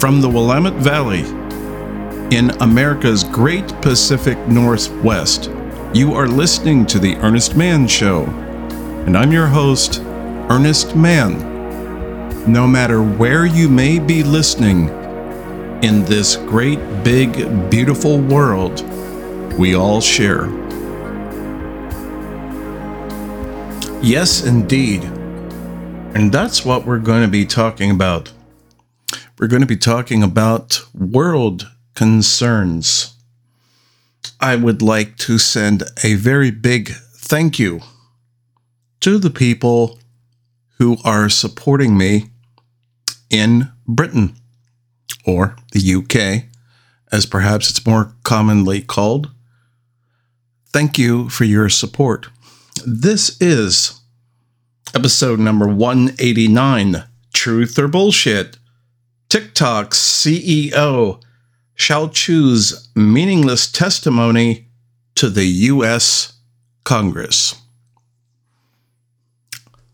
from 0.00 0.22
the 0.22 0.28
Willamette 0.28 0.82
Valley 0.82 1.20
in 2.34 2.48
America's 2.62 3.22
great 3.22 3.68
Pacific 3.82 4.38
Northwest. 4.48 5.50
You 5.92 6.14
are 6.14 6.26
listening 6.26 6.86
to 6.86 6.98
The 6.98 7.16
Earnest 7.16 7.54
Mann 7.54 7.86
Show, 7.86 8.24
and 9.04 9.14
I'm 9.14 9.30
your 9.30 9.46
host, 9.46 10.00
Earnest 10.48 10.96
Mann. 10.96 11.38
No 12.50 12.66
matter 12.66 13.02
where 13.02 13.44
you 13.44 13.68
may 13.68 13.98
be 13.98 14.22
listening 14.22 14.88
in 15.82 16.02
this 16.06 16.36
great, 16.36 16.78
big, 17.04 17.70
beautiful 17.70 18.20
world 18.20 18.80
we 19.58 19.74
all 19.74 20.00
share. 20.00 20.46
Yes, 24.00 24.46
indeed. 24.46 25.04
And 26.14 26.32
that's 26.32 26.64
what 26.64 26.86
we're 26.86 26.98
going 27.00 27.20
to 27.20 27.28
be 27.28 27.44
talking 27.44 27.90
about. 27.90 28.32
We're 29.40 29.46
going 29.46 29.62
to 29.62 29.66
be 29.66 29.78
talking 29.78 30.22
about 30.22 30.84
world 30.92 31.66
concerns. 31.94 33.14
I 34.38 34.54
would 34.54 34.82
like 34.82 35.16
to 35.16 35.38
send 35.38 35.82
a 36.04 36.12
very 36.16 36.50
big 36.50 36.90
thank 37.14 37.58
you 37.58 37.80
to 39.00 39.18
the 39.18 39.30
people 39.30 39.98
who 40.76 40.98
are 41.06 41.30
supporting 41.30 41.96
me 41.96 42.26
in 43.30 43.72
Britain 43.88 44.36
or 45.24 45.56
the 45.72 45.94
UK, 45.94 46.44
as 47.10 47.24
perhaps 47.24 47.70
it's 47.70 47.86
more 47.86 48.12
commonly 48.24 48.82
called. 48.82 49.30
Thank 50.66 50.98
you 50.98 51.30
for 51.30 51.44
your 51.44 51.70
support. 51.70 52.28
This 52.84 53.40
is 53.40 54.02
episode 54.94 55.38
number 55.38 55.66
189 55.66 57.04
Truth 57.32 57.78
or 57.78 57.88
Bullshit. 57.88 58.58
TikTok's 59.30 59.96
CEO 59.96 61.22
Shou 61.74 62.10
Chew's 62.10 62.88
meaningless 62.96 63.70
testimony 63.70 64.66
to 65.14 65.30
the 65.30 65.46
U.S. 65.46 66.32
Congress. 66.82 67.54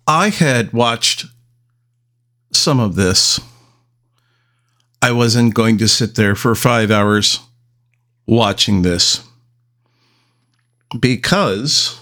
I 0.07 0.31
had 0.31 0.73
watched 0.73 1.27
some 2.51 2.81
of 2.81 2.95
this. 2.95 3.39
I 5.03 5.13
wasn't 5.13 5.55
going 5.55 5.77
to 5.79 5.87
sit 5.87 6.15
there 6.15 6.35
for 6.35 6.55
five 6.55 6.91
hours 6.91 7.41
watching 8.27 8.81
this 8.83 9.23
because 10.99 12.01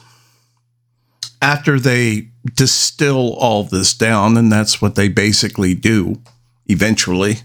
after 1.42 1.80
they 1.80 2.28
distill 2.54 3.34
all 3.34 3.64
this 3.64 3.92
down, 3.92 4.36
and 4.36 4.52
that's 4.52 4.80
what 4.80 4.94
they 4.94 5.08
basically 5.08 5.74
do 5.74 6.22
eventually, 6.66 7.38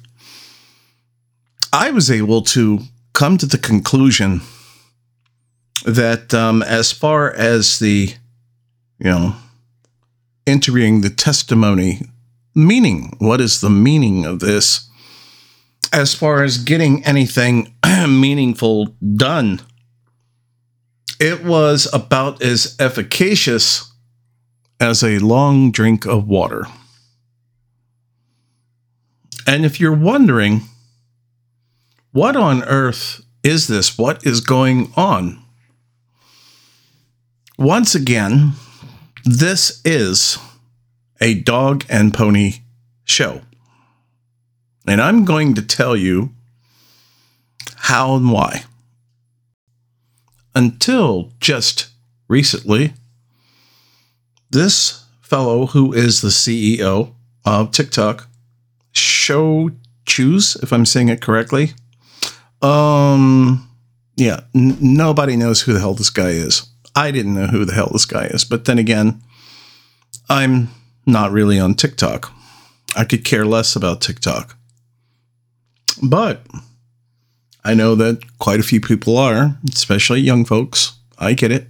I 1.72 1.92
was 1.92 2.09
able 2.09 2.42
to 2.44 2.80
come 3.14 3.38
to 3.38 3.45
the 3.45 3.58
conclusion 3.58 4.42
that 5.86 6.34
um, 6.34 6.61
as 6.61 6.92
far 6.92 7.31
as 7.31 7.80
the, 7.80 8.14
you 8.98 9.06
know, 9.06 9.36
entering 10.48 11.02
the 11.02 11.09
testimony 11.09 12.02
meaning, 12.56 13.16
what 13.20 13.39
is 13.39 13.61
the 13.61 13.70
meaning 13.70 14.26
of 14.26 14.39
this? 14.39 14.89
As 15.94 16.14
far 16.14 16.44
as 16.44 16.58
getting 16.58 17.04
anything 17.06 17.73
meaningful 17.86 18.95
done, 19.16 19.61
it 21.20 21.44
was 21.44 21.88
about 21.94 22.42
as 22.42 22.76
efficacious 22.80 23.92
as 24.80 25.04
a 25.04 25.20
long 25.20 25.72
drink 25.72 26.06
of 26.06 26.28
water. 26.28 26.66
And 29.45 29.66
if 29.66 29.80
you're 29.80 29.95
wondering, 29.95 30.61
what 32.11 32.36
on 32.36 32.64
earth 32.64 33.22
is 33.44 33.67
this? 33.67 33.98
What 33.98 34.26
is 34.26 34.42
going 34.42 34.92
on? 34.95 35.44
Once 37.58 37.94
again, 37.94 38.54
this 39.26 39.82
is 39.83 40.38
a 41.20 41.33
dog 41.42 41.83
and 41.89 42.14
pony 42.14 42.54
show. 43.04 43.42
And 44.88 45.02
I'm 45.02 45.26
going 45.26 45.55
to 45.55 45.61
tell 45.61 45.95
you 45.95 46.32
how 47.76 48.16
and 48.16 48.32
why. 48.32 48.64
Until 50.55 51.32
just 51.39 51.89
recently, 52.28 52.94
this 54.49 55.05
fellow 55.22 55.67
who 55.67 55.94
is 55.94 56.22
the 56.22 56.30
CEO 56.30 57.14
of 57.45 57.72
TikTok, 57.72 58.29
Show 59.30 59.70
Choose, 60.08 60.56
if 60.64 60.73
I'm 60.73 60.88
saying 60.88 61.10
it 61.10 61.22
correctly, 61.22 61.73
um, 62.64 63.70
yeah, 64.16 64.40
n- 64.56 64.76
nobody 64.82 65.36
knows 65.36 65.62
who 65.62 65.72
the 65.72 65.80
hell 65.80 65.94
this 65.94 66.10
guy 66.10 66.30
is. 66.30 66.67
I 66.95 67.12
didn't 67.12 67.36
know 67.36 67.45
who 67.45 67.64
the 67.64 67.76
hell 67.76 67.92
this 67.94 68.06
guy 68.08 68.26
is, 68.26 68.44
but 68.44 68.66
then 68.66 68.80
again, 68.80 69.22
I'm 70.32 70.70
not 71.06 71.32
really 71.32 71.60
on 71.60 71.76
TikTok. 71.76 72.34
I 72.95 73.06
could 73.06 73.23
care 73.23 73.45
less 73.45 73.76
about 73.76 74.02
TikTok. 74.02 74.58
But 76.02 76.48
I 77.64 77.76
know 77.76 77.94
that 77.94 78.23
quite 78.40 78.60
a 78.60 78.64
few 78.64 78.82
people 78.82 79.16
are, 79.16 79.60
especially 79.72 80.22
young 80.22 80.44
folks. 80.44 80.94
I 81.20 81.34
get 81.34 81.52
it. 81.52 81.67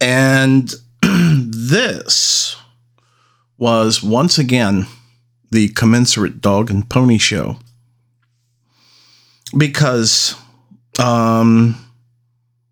And 0.00 0.74
this 1.02 2.56
was 3.58 4.02
once 4.02 4.40
again 4.40 4.88
the 5.50 5.68
commensurate 5.68 6.40
dog 6.40 6.70
and 6.70 6.88
pony 6.88 7.18
show 7.18 7.56
because 9.56 10.36
um, 10.98 11.74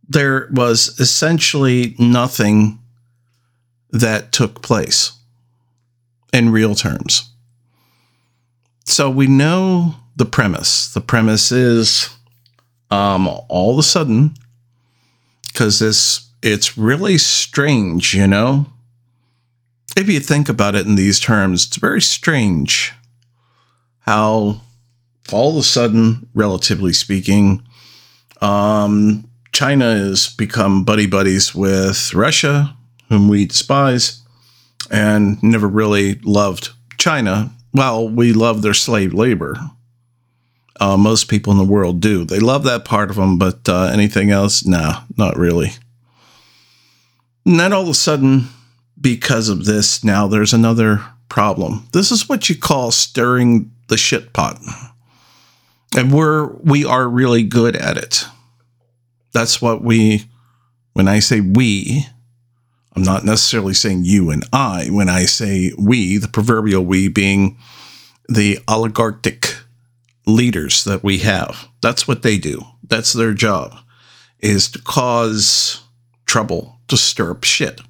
there 0.08 0.48
was 0.52 0.98
essentially 1.00 1.94
nothing 1.98 2.78
that 3.90 4.32
took 4.32 4.62
place 4.62 5.12
in 6.32 6.50
real 6.50 6.74
terms. 6.74 7.30
So 8.84 9.10
we 9.10 9.26
know 9.26 9.96
the 10.16 10.24
premise. 10.24 10.92
The 10.92 11.00
premise 11.00 11.52
is 11.52 12.08
um, 12.90 13.28
all 13.48 13.72
of 13.72 13.78
a 13.78 13.82
sudden, 13.82 14.34
because 15.46 15.78
this 15.78 16.30
it's 16.42 16.78
really 16.78 17.18
strange, 17.18 18.14
you 18.14 18.26
know. 18.26 18.66
If 19.96 20.08
you 20.08 20.20
think 20.20 20.48
about 20.48 20.74
it 20.74 20.86
in 20.86 20.94
these 20.94 21.18
terms, 21.18 21.66
it's 21.66 21.76
very 21.76 22.00
strange 22.00 22.92
how 24.00 24.60
all 25.32 25.50
of 25.50 25.56
a 25.56 25.62
sudden, 25.62 26.28
relatively 26.34 26.92
speaking, 26.92 27.62
um, 28.40 29.28
China 29.52 29.96
has 29.96 30.28
become 30.28 30.84
buddy 30.84 31.06
buddies 31.06 31.54
with 31.54 32.14
Russia, 32.14 32.74
whom 33.08 33.28
we 33.28 33.46
despise, 33.46 34.22
and 34.90 35.42
never 35.42 35.66
really 35.66 36.14
loved 36.22 36.70
China. 36.96 37.50
Well, 37.74 38.08
we 38.08 38.32
love 38.32 38.62
their 38.62 38.74
slave 38.74 39.12
labor. 39.12 39.58
Uh, 40.80 40.96
most 40.96 41.28
people 41.28 41.52
in 41.52 41.58
the 41.58 41.64
world 41.64 42.00
do. 42.00 42.24
They 42.24 42.38
love 42.38 42.64
that 42.64 42.84
part 42.84 43.10
of 43.10 43.16
them, 43.16 43.36
but 43.36 43.68
uh, 43.68 43.90
anything 43.92 44.30
else, 44.30 44.64
nah, 44.64 45.02
not 45.16 45.36
really. 45.36 45.72
And 47.44 47.58
then 47.58 47.72
all 47.72 47.82
of 47.82 47.88
a 47.88 47.94
sudden, 47.94 48.48
because 49.00 49.48
of 49.48 49.64
this, 49.64 50.02
now 50.02 50.26
there's 50.26 50.52
another 50.52 51.04
problem. 51.28 51.88
This 51.92 52.10
is 52.10 52.28
what 52.28 52.48
you 52.48 52.56
call 52.56 52.90
stirring 52.90 53.70
the 53.88 53.96
shit 53.96 54.32
pot. 54.32 54.60
And 55.96 56.12
we're 56.12 56.46
we 56.56 56.84
are 56.84 57.08
really 57.08 57.42
good 57.42 57.76
at 57.76 57.96
it. 57.96 58.24
That's 59.32 59.62
what 59.62 59.82
we 59.82 60.24
when 60.92 61.08
I 61.08 61.20
say 61.20 61.40
we, 61.40 62.06
I'm 62.94 63.02
not 63.02 63.24
necessarily 63.24 63.74
saying 63.74 64.04
you 64.04 64.30
and 64.30 64.44
I. 64.52 64.88
When 64.90 65.08
I 65.08 65.24
say 65.26 65.72
we, 65.78 66.16
the 66.18 66.28
proverbial 66.28 66.84
we 66.84 67.08
being 67.08 67.56
the 68.28 68.58
oligarchic 68.68 69.56
leaders 70.26 70.84
that 70.84 71.02
we 71.02 71.18
have. 71.18 71.68
That's 71.80 72.06
what 72.06 72.22
they 72.22 72.36
do. 72.36 72.62
That's 72.82 73.12
their 73.12 73.32
job 73.32 73.78
is 74.40 74.70
to 74.70 74.82
cause 74.82 75.82
trouble, 76.26 76.78
to 76.88 76.96
stir 76.96 77.32
up 77.32 77.44
shit. 77.44 77.80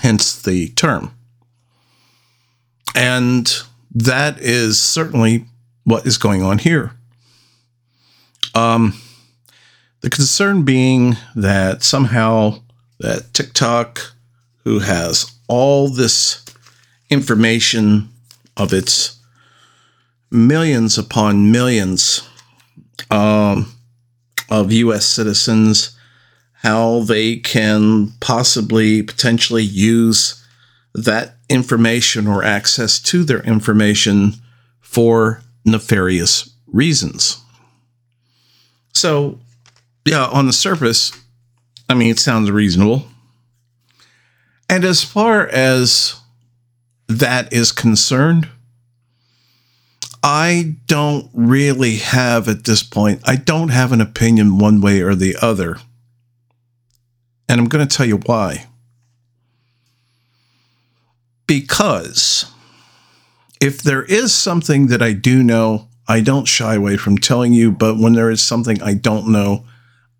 Hence 0.00 0.40
the 0.40 0.68
term. 0.70 1.12
And 2.94 3.50
that 3.94 4.40
is 4.40 4.80
certainly 4.80 5.46
what 5.84 6.06
is 6.06 6.18
going 6.18 6.42
on 6.42 6.58
here. 6.58 6.92
Um, 8.54 8.94
the 10.00 10.10
concern 10.10 10.62
being 10.62 11.16
that 11.34 11.82
somehow 11.82 12.60
that 12.98 13.32
TikTok, 13.32 14.00
who 14.64 14.80
has 14.80 15.32
all 15.48 15.88
this 15.88 16.44
information 17.10 18.10
of 18.56 18.72
its 18.72 19.18
millions 20.30 20.98
upon 20.98 21.50
millions 21.50 22.28
um, 23.10 23.72
of 24.50 24.72
U.S. 24.72 25.06
citizens, 25.06 25.97
how 26.62 27.00
they 27.00 27.36
can 27.36 28.12
possibly 28.20 29.02
potentially 29.02 29.62
use 29.62 30.44
that 30.94 31.36
information 31.48 32.26
or 32.26 32.42
access 32.42 32.98
to 33.00 33.24
their 33.24 33.42
information 33.42 34.32
for 34.80 35.40
nefarious 35.64 36.50
reasons. 36.66 37.40
So, 38.92 39.38
yeah, 40.04 40.26
on 40.26 40.46
the 40.46 40.52
surface, 40.52 41.12
I 41.88 41.94
mean, 41.94 42.10
it 42.10 42.18
sounds 42.18 42.50
reasonable. 42.50 43.04
And 44.68 44.84
as 44.84 45.04
far 45.04 45.46
as 45.46 46.20
that 47.06 47.52
is 47.52 47.72
concerned, 47.72 48.48
I 50.22 50.76
don't 50.86 51.30
really 51.32 51.96
have 51.96 52.48
at 52.48 52.64
this 52.64 52.82
point, 52.82 53.20
I 53.24 53.36
don't 53.36 53.68
have 53.68 53.92
an 53.92 54.00
opinion 54.00 54.58
one 54.58 54.80
way 54.80 55.00
or 55.00 55.14
the 55.14 55.36
other. 55.40 55.78
And 57.48 57.60
I'm 57.60 57.68
going 57.68 57.86
to 57.86 57.96
tell 57.96 58.06
you 58.06 58.18
why. 58.18 58.66
Because 61.46 62.46
if 63.60 63.82
there 63.82 64.02
is 64.02 64.34
something 64.34 64.88
that 64.88 65.02
I 65.02 65.12
do 65.12 65.42
know, 65.42 65.88
I 66.06 66.20
don't 66.20 66.46
shy 66.46 66.74
away 66.74 66.96
from 66.96 67.18
telling 67.18 67.52
you, 67.52 67.72
but 67.72 67.98
when 67.98 68.12
there 68.12 68.30
is 68.30 68.42
something 68.42 68.82
I 68.82 68.94
don't 68.94 69.28
know, 69.28 69.64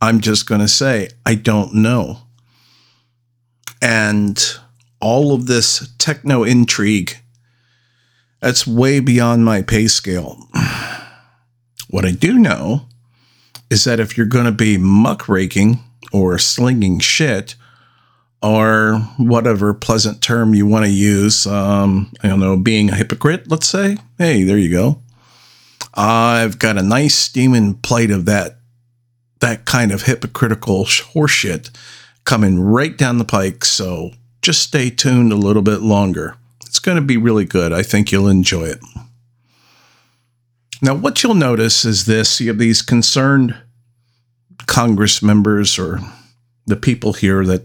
I'm 0.00 0.20
just 0.20 0.46
going 0.46 0.60
to 0.60 0.68
say, 0.68 1.10
I 1.26 1.34
don't 1.34 1.74
know. 1.74 2.20
And 3.80 4.42
all 5.00 5.34
of 5.34 5.46
this 5.46 5.92
techno 5.98 6.44
intrigue, 6.44 7.18
that's 8.40 8.66
way 8.66 9.00
beyond 9.00 9.44
my 9.44 9.62
pay 9.62 9.88
scale. 9.88 10.38
What 11.90 12.04
I 12.04 12.12
do 12.12 12.38
know 12.38 12.86
is 13.70 13.84
that 13.84 14.00
if 14.00 14.16
you're 14.16 14.26
going 14.26 14.44
to 14.44 14.52
be 14.52 14.78
muckraking 14.78 15.80
or 16.12 16.38
slinging 16.38 16.98
shit, 17.00 17.54
or 18.42 18.98
whatever 19.16 19.74
pleasant 19.74 20.22
term 20.22 20.54
you 20.54 20.66
want 20.66 20.84
to 20.84 20.90
use, 20.90 21.46
um, 21.46 22.12
I 22.22 22.28
don't 22.28 22.40
know, 22.40 22.56
being 22.56 22.90
a 22.90 22.94
hypocrite, 22.94 23.50
let's 23.50 23.66
say, 23.66 23.96
hey, 24.16 24.44
there 24.44 24.58
you 24.58 24.70
go. 24.70 25.02
I've 25.94 26.58
got 26.58 26.78
a 26.78 26.82
nice 26.82 27.16
steaming 27.16 27.74
plate 27.74 28.10
of 28.10 28.24
that 28.26 28.58
that 29.40 29.64
kind 29.64 29.92
of 29.92 30.02
hypocritical 30.02 30.84
horseshit 30.84 31.70
coming 32.24 32.58
right 32.58 32.96
down 32.96 33.18
the 33.18 33.24
pike. 33.24 33.64
So 33.64 34.10
just 34.42 34.62
stay 34.62 34.90
tuned 34.90 35.32
a 35.32 35.36
little 35.36 35.62
bit 35.62 35.80
longer. 35.80 36.36
It's 36.66 36.80
going 36.80 36.96
to 36.96 37.02
be 37.02 37.16
really 37.16 37.44
good. 37.44 37.72
I 37.72 37.82
think 37.82 38.10
you'll 38.10 38.28
enjoy 38.28 38.64
it. 38.64 38.80
Now, 40.82 40.94
what 40.94 41.22
you'll 41.22 41.34
notice 41.34 41.84
is 41.84 42.06
this 42.06 42.40
you 42.40 42.48
have 42.48 42.58
these 42.58 42.82
concerned 42.82 43.56
Congress 44.68 45.20
members 45.22 45.78
or 45.78 45.98
the 46.66 46.76
people 46.76 47.14
here 47.14 47.44
that 47.44 47.62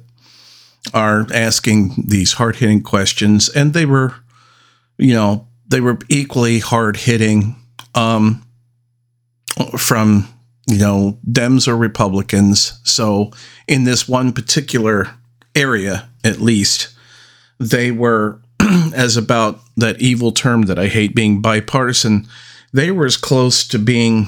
are 0.94 1.28
asking 1.32 1.94
these 2.08 2.34
hard 2.34 2.56
hitting 2.56 2.82
questions, 2.82 3.50
and 3.50 3.74
they 3.74 3.86
were, 3.86 4.16
you 4.98 5.14
know, 5.14 5.48
they 5.68 5.80
were 5.80 6.00
equally 6.10 6.60
hard 6.60 6.98
hitting 6.98 7.56
um, 7.94 8.44
from 9.78 10.28
you 10.68 10.78
know, 10.78 11.20
Dems 11.30 11.68
or 11.68 11.76
Republicans. 11.76 12.80
So 12.84 13.32
in 13.68 13.84
this 13.84 14.08
one 14.08 14.32
particular 14.32 15.10
area, 15.56 16.10
at 16.24 16.40
least, 16.40 16.96
they 17.60 17.92
were, 17.92 18.40
as 18.94 19.18
about 19.18 19.60
that 19.78 20.02
evil 20.02 20.32
term 20.32 20.64
that 20.64 20.80
I 20.80 20.88
hate, 20.88 21.16
being 21.16 21.42
bipartisan, 21.42 22.28
they 22.72 22.92
were 22.92 23.06
as 23.06 23.18
close 23.18 23.68
to 23.68 23.80
being 23.80 24.28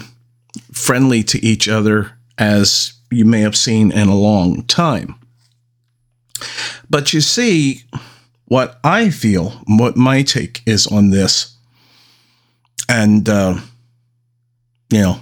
friendly 0.71 1.23
to 1.23 1.43
each 1.43 1.67
other 1.67 2.11
as 2.37 2.93
you 3.11 3.25
may 3.25 3.41
have 3.41 3.55
seen 3.55 3.91
in 3.91 4.07
a 4.07 4.15
long 4.15 4.63
time. 4.63 5.15
But 6.89 7.13
you 7.13 7.21
see, 7.21 7.83
what 8.45 8.79
I 8.83 9.09
feel, 9.09 9.51
what 9.67 9.95
my 9.95 10.21
take 10.21 10.61
is 10.65 10.87
on 10.87 11.09
this, 11.09 11.55
and, 12.87 13.27
uh, 13.27 13.59
you 14.91 15.01
know, 15.01 15.19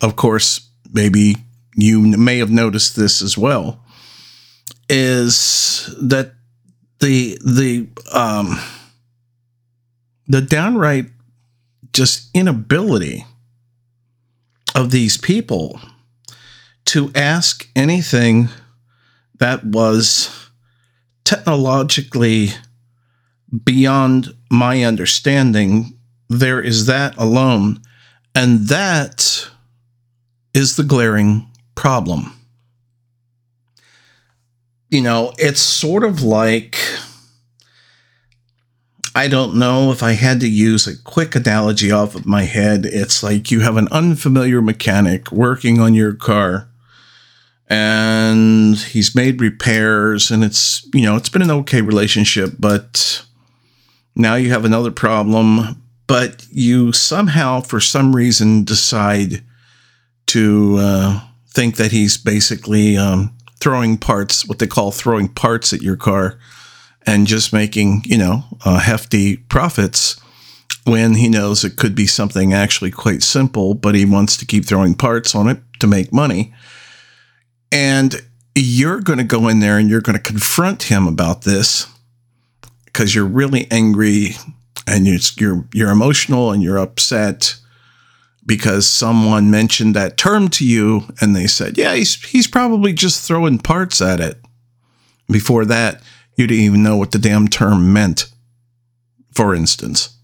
of 0.00 0.16
course, 0.16 0.68
maybe 0.92 1.36
you 1.74 2.00
may 2.00 2.38
have 2.38 2.50
noticed 2.50 2.96
this 2.96 3.22
as 3.22 3.36
well, 3.36 3.80
is 4.88 5.90
that 6.00 6.32
the 7.00 7.38
the 7.44 7.88
um, 8.12 8.58
the 10.28 10.40
downright 10.40 11.06
just 11.92 12.30
inability 12.34 13.26
of 14.74 14.90
these 14.90 15.16
people 15.16 15.80
to 16.86 17.10
ask 17.14 17.68
anything 17.74 18.48
that 19.38 19.64
was 19.64 20.48
technologically 21.24 22.50
beyond 23.64 24.34
my 24.50 24.82
understanding. 24.82 25.98
There 26.28 26.60
is 26.60 26.86
that 26.86 27.16
alone. 27.16 27.80
And 28.34 28.68
that 28.68 29.48
is 30.54 30.76
the 30.76 30.84
glaring 30.84 31.48
problem. 31.74 32.32
You 34.90 35.02
know, 35.02 35.32
it's 35.38 35.60
sort 35.60 36.04
of 36.04 36.22
like 36.22 36.76
I 39.14 39.28
don't 39.28 39.56
know 39.56 39.92
if 39.92 40.02
I 40.02 40.12
had 40.12 40.40
to 40.40 40.48
use 40.48 40.86
a 40.86 40.96
quick 40.96 41.34
analogy 41.34 41.90
off 41.90 42.14
of 42.14 42.24
my 42.24 42.44
head. 42.44 42.86
It's 42.86 43.22
like 43.22 43.50
you 43.50 43.60
have 43.60 43.76
an 43.76 43.88
unfamiliar 43.90 44.62
mechanic 44.62 45.30
working 45.30 45.80
on 45.80 45.92
your 45.94 46.14
car 46.14 46.68
and 47.72 48.76
he's 48.76 49.14
made 49.14 49.40
repairs 49.40 50.30
and 50.30 50.44
it's, 50.44 50.86
you 50.92 51.06
know, 51.06 51.16
it's 51.16 51.30
been 51.30 51.40
an 51.40 51.50
okay 51.50 51.80
relationship, 51.80 52.50
but 52.58 53.24
now 54.14 54.34
you 54.34 54.50
have 54.50 54.66
another 54.66 54.90
problem, 54.90 55.82
but 56.06 56.46
you 56.50 56.92
somehow, 56.92 57.62
for 57.62 57.80
some 57.80 58.14
reason, 58.14 58.62
decide 58.62 59.42
to 60.26 60.76
uh, 60.78 61.20
think 61.48 61.76
that 61.76 61.92
he's 61.92 62.18
basically 62.18 62.98
um, 62.98 63.34
throwing 63.58 63.96
parts, 63.96 64.46
what 64.46 64.58
they 64.58 64.66
call 64.66 64.90
throwing 64.90 65.28
parts 65.28 65.72
at 65.72 65.80
your 65.80 65.96
car, 65.96 66.38
and 67.06 67.26
just 67.26 67.54
making 67.54 68.02
you 68.04 68.18
know 68.18 68.44
uh, 68.66 68.80
hefty 68.80 69.38
profits 69.38 70.20
when 70.84 71.14
he 71.14 71.26
knows 71.26 71.64
it 71.64 71.76
could 71.76 71.94
be 71.94 72.06
something 72.06 72.52
actually 72.52 72.90
quite 72.90 73.22
simple, 73.22 73.72
but 73.72 73.94
he 73.94 74.04
wants 74.04 74.36
to 74.36 74.44
keep 74.44 74.66
throwing 74.66 74.94
parts 74.94 75.34
on 75.34 75.48
it 75.48 75.58
to 75.80 75.86
make 75.86 76.12
money. 76.12 76.52
And 77.72 78.14
you're 78.54 79.00
going 79.00 79.18
to 79.18 79.24
go 79.24 79.48
in 79.48 79.60
there 79.60 79.78
and 79.78 79.88
you're 79.88 80.02
going 80.02 80.16
to 80.16 80.22
confront 80.22 80.84
him 80.84 81.08
about 81.08 81.42
this 81.42 81.86
because 82.84 83.14
you're 83.14 83.24
really 83.24 83.66
angry 83.70 84.36
and 84.86 85.06
you're, 85.06 85.18
you're 85.38 85.64
you're 85.72 85.90
emotional 85.90 86.52
and 86.52 86.62
you're 86.62 86.78
upset 86.78 87.56
because 88.44 88.86
someone 88.86 89.50
mentioned 89.50 89.94
that 89.94 90.16
term 90.16 90.48
to 90.48 90.66
you 90.66 91.04
and 91.20 91.34
they 91.34 91.46
said, 91.46 91.78
yeah, 91.78 91.94
he's, 91.94 92.22
he's 92.24 92.46
probably 92.46 92.92
just 92.92 93.26
throwing 93.26 93.58
parts 93.58 94.02
at 94.02 94.20
it. 94.20 94.38
Before 95.30 95.64
that, 95.64 96.02
you 96.36 96.46
didn't 96.46 96.64
even 96.64 96.82
know 96.82 96.96
what 96.96 97.12
the 97.12 97.18
damn 97.18 97.46
term 97.48 97.92
meant, 97.92 98.30
for 99.34 99.54
instance. 99.54 100.16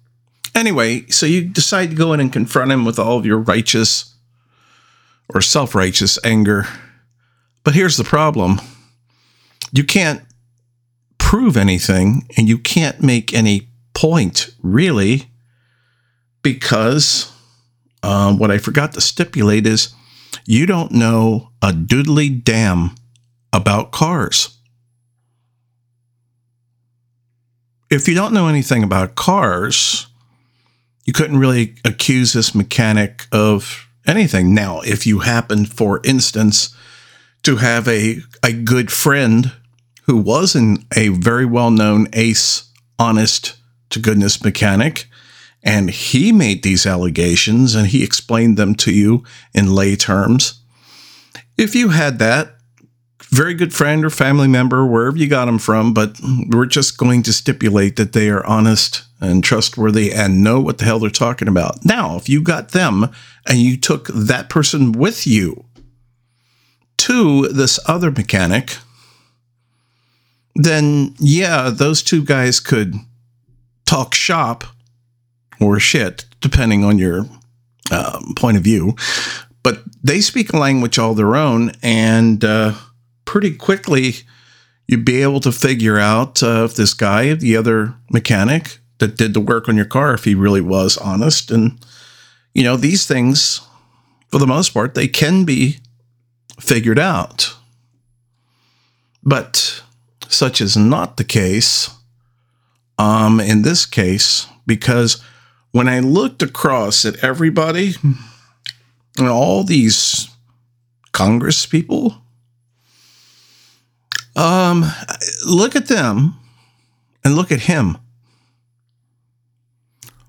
Anyway, 0.55 1.07
so 1.07 1.25
you 1.25 1.43
decide 1.43 1.91
to 1.91 1.97
go 1.97 2.13
in 2.13 2.21
and 2.21 2.33
confront 2.33 2.73
him 2.73 2.85
with 2.85 2.99
all 2.99 3.17
of 3.17 3.25
your 3.25 3.39
righteous 3.39 4.15
or 5.33 5.41
self 5.41 5.75
righteous 5.75 6.19
anger. 6.25 6.67
But 7.69 7.75
here's 7.75 7.99
the 7.99 8.03
problem 8.05 8.63
you 9.73 9.85
can't 9.85 10.23
prove 11.19 11.55
anything 11.55 12.27
and 12.39 12.49
you 12.49 12.57
can't 12.57 13.03
make 13.03 13.35
any 13.35 13.69
point, 13.93 14.49
really, 14.63 15.31
because 16.41 17.31
um, 18.03 18.39
what 18.39 18.51
I 18.51 18.57
forgot 18.57 18.95
to 18.95 19.03
stipulate 19.03 19.67
is 19.67 19.93
you 20.47 20.65
don't 20.65 20.93
know 20.93 21.51
a 21.61 21.73
doodly 21.73 22.43
damn 22.43 22.93
about 23.53 23.91
cars. 23.93 24.57
If 27.91 28.09
you 28.09 28.15
don't 28.15 28.33
know 28.33 28.49
anything 28.49 28.83
about 28.83 29.15
cars, 29.15 30.07
you 31.05 31.13
couldn't 31.13 31.39
really 31.39 31.75
accuse 31.85 32.33
this 32.33 32.55
mechanic 32.55 33.27
of 33.31 33.87
anything. 34.07 34.55
Now, 34.55 34.81
if 34.81 35.07
you 35.07 35.19
happen, 35.19 35.67
for 35.67 36.01
instance, 36.03 36.75
to 37.43 37.57
have 37.57 37.89
a, 37.89 38.19
a 38.43 38.53
good 38.53 38.91
friend 38.91 39.53
who 40.05 40.17
was 40.17 40.55
an, 40.55 40.87
a 40.97 41.09
very 41.09 41.47
well 41.47 41.71
known 41.71 42.09
ace, 42.13 42.71
honest 42.99 43.57
to 43.91 43.99
goodness 43.99 44.43
mechanic, 44.43 45.07
and 45.63 45.91
he 45.91 46.33
made 46.33 46.63
these 46.63 46.87
allegations 46.87 47.75
and 47.75 47.89
he 47.89 48.03
explained 48.05 48.57
them 48.57 48.75
to 48.75 48.93
you 48.93 49.25
in 49.55 49.75
lay 49.75 49.97
terms. 49.97 50.61
If 51.57 51.75
you 51.75 51.89
had 51.89 52.19
that, 52.21 52.55
very 53.31 53.53
good 53.53 53.75
friend 53.75 54.05
or 54.05 54.11
family 54.11 54.49
member, 54.49 54.87
wherever 54.87 55.17
you 55.17 55.29
got 55.29 55.45
them 55.45 55.59
from, 55.59 55.93
but 55.93 56.19
we're 56.49 56.67
just 56.67 56.97
going 56.97 57.23
to 57.25 57.33
stipulate 57.33 57.97
that 57.97 58.13
they 58.13 58.31
are 58.31 58.47
honest 58.47 59.03
and 59.21 59.43
trustworthy 59.45 60.13
and 60.13 60.43
know 60.43 60.61
what 60.61 60.79
the 60.79 60.85
hell 60.85 60.99
they're 60.99 61.11
talking 61.11 61.49
about. 61.49 61.85
Now, 61.85 62.17
if 62.17 62.29
you 62.29 62.41
got 62.41 62.71
them 62.71 63.11
and 63.47 63.59
you 63.59 63.77
took 63.77 64.09
that 64.09 64.49
person 64.49 64.93
with 64.93 65.27
you 65.27 65.65
to 66.99 67.49
this 67.49 67.81
other 67.87 68.11
mechanic, 68.11 68.77
then 70.55 71.15
yeah, 71.19 71.71
those 71.71 72.03
two 72.03 72.23
guys 72.25 72.61
could 72.61 72.95
talk 73.87 74.15
shop 74.15 74.65
or 75.61 75.81
shit, 75.81 76.27
depending 76.41 76.85
on 76.85 76.99
your 76.99 77.27
um, 77.91 78.35
point 78.37 78.57
of 78.57 78.63
view, 78.63 78.95
but 79.63 79.83
they 80.03 80.21
speak 80.21 80.53
a 80.53 80.59
language 80.59 80.99
all 80.99 81.15
their 81.15 81.35
own, 81.35 81.73
and 81.83 82.45
uh, 82.45 82.75
pretty 83.25 83.55
quickly 83.55 84.15
you'd 84.87 85.05
be 85.05 85.23
able 85.23 85.41
to 85.41 85.53
figure 85.53 85.99
out 85.99 86.43
uh, 86.43 86.65
if 86.65 86.75
this 86.75 86.95
guy, 86.95 87.35
the 87.35 87.57
other 87.57 87.95
mechanic 88.11 88.79
that 88.99 89.17
did 89.17 89.35
the 89.35 89.41
work 89.41 89.69
on 89.69 89.77
your 89.77 89.85
car, 89.85 90.15
if 90.15 90.25
he 90.25 90.35
really 90.35 90.61
was 90.61 90.97
honest. 90.97 91.51
And, 91.51 91.79
you 92.55 92.65
know, 92.65 92.77
these 92.77 93.07
things, 93.07 93.61
for 94.29 94.39
the 94.39 94.47
most 94.47 94.71
part, 94.71 94.95
they 94.95 95.09
can 95.09 95.45
be 95.45 95.79
figured 96.61 96.99
out. 96.99 97.55
But 99.23 99.83
such 100.29 100.61
is 100.61 100.77
not 100.77 101.17
the 101.17 101.25
case 101.25 101.91
um, 102.99 103.41
in 103.41 103.63
this 103.63 103.87
case, 103.87 104.47
because 104.67 105.23
when 105.71 105.89
I 105.89 106.01
looked 106.01 106.43
across 106.43 107.05
at 107.05 107.23
everybody 107.23 107.95
and 109.19 109.29
all 109.29 109.63
these 109.63 110.29
Congress 111.13 111.65
people, 111.67 112.17
um, 114.35 114.85
look 115.47 115.77
at 115.77 115.89
them 115.89 116.35
and 117.25 117.35
look 117.35 117.53
at 117.53 117.61
him. 117.61 117.99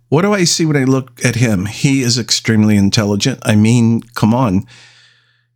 What 0.10 0.24
do 0.24 0.34
I 0.34 0.44
see 0.44 0.66
when 0.66 0.78
I 0.78 0.86
look 0.86 1.24
at 1.24 1.36
him? 1.36 1.68
He 1.68 2.02
is 2.02 2.18
extremely 2.18 2.76
intelligent. 2.76 3.40
I 3.44 3.56
mean, 3.56 4.02
come 4.16 4.34
on. 4.34 4.66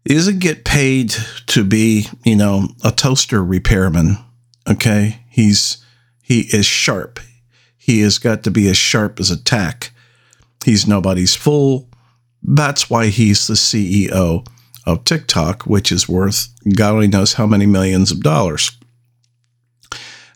He 0.06 0.16
doesn't 0.16 0.40
get 0.40 0.66
paid 0.66 1.16
to 1.48 1.64
be, 1.64 2.08
you 2.24 2.36
know, 2.36 2.68
a 2.84 2.92
toaster 2.92 3.44
repairman. 3.44 4.18
Okay. 4.70 5.24
He's 5.30 5.84
he 6.22 6.42
is 6.56 6.66
sharp. 6.66 7.20
He 7.78 8.02
has 8.02 8.18
got 8.18 8.44
to 8.44 8.52
be 8.52 8.70
as 8.70 8.78
sharp 8.78 9.20
as 9.20 9.30
a 9.30 9.42
tack. 9.42 9.92
He's 10.64 10.88
nobody's 10.88 11.36
fool. 11.36 11.90
That's 12.42 12.90
why 12.90 13.08
he's 13.08 13.48
the 13.48 13.54
CEO 13.54 14.46
of 14.86 15.04
TikTok, 15.04 15.64
which 15.64 15.92
is 15.92 16.10
worth 16.10 16.50
God 16.76 16.94
only 16.94 17.08
knows 17.08 17.34
how 17.34 17.46
many 17.46 17.66
millions 17.66 18.12
of 18.12 18.22
dollars. 18.22 18.72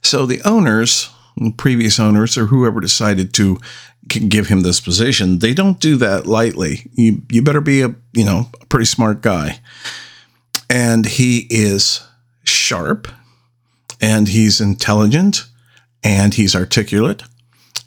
So 0.01 0.25
the 0.25 0.41
owners, 0.43 1.09
previous 1.57 1.99
owners, 1.99 2.37
or 2.37 2.47
whoever 2.47 2.79
decided 2.79 3.33
to 3.35 3.59
give 4.07 4.47
him 4.47 4.61
this 4.61 4.79
position, 4.79 5.39
they 5.39 5.53
don't 5.53 5.79
do 5.79 5.95
that 5.97 6.25
lightly. 6.25 6.89
You 6.93 7.21
you 7.31 7.41
better 7.41 7.61
be 7.61 7.81
a 7.81 7.95
you 8.13 8.25
know 8.25 8.49
a 8.61 8.65
pretty 8.65 8.85
smart 8.85 9.21
guy, 9.21 9.59
and 10.69 11.05
he 11.05 11.47
is 11.49 12.05
sharp, 12.43 13.07
and 14.01 14.27
he's 14.27 14.61
intelligent, 14.61 15.45
and 16.03 16.33
he's 16.33 16.55
articulate, 16.55 17.23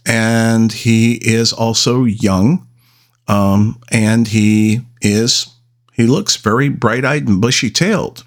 and 0.07 0.73
he 0.73 1.15
is 1.15 1.53
also 1.53 2.05
young, 2.05 2.67
um, 3.29 3.81
and 3.91 4.29
he 4.29 4.81
is 5.00 5.49
he 5.93 6.07
looks 6.07 6.37
very 6.37 6.69
bright 6.69 7.05
eyed 7.05 7.29
and 7.29 7.41
bushy 7.41 7.71
tailed, 7.71 8.25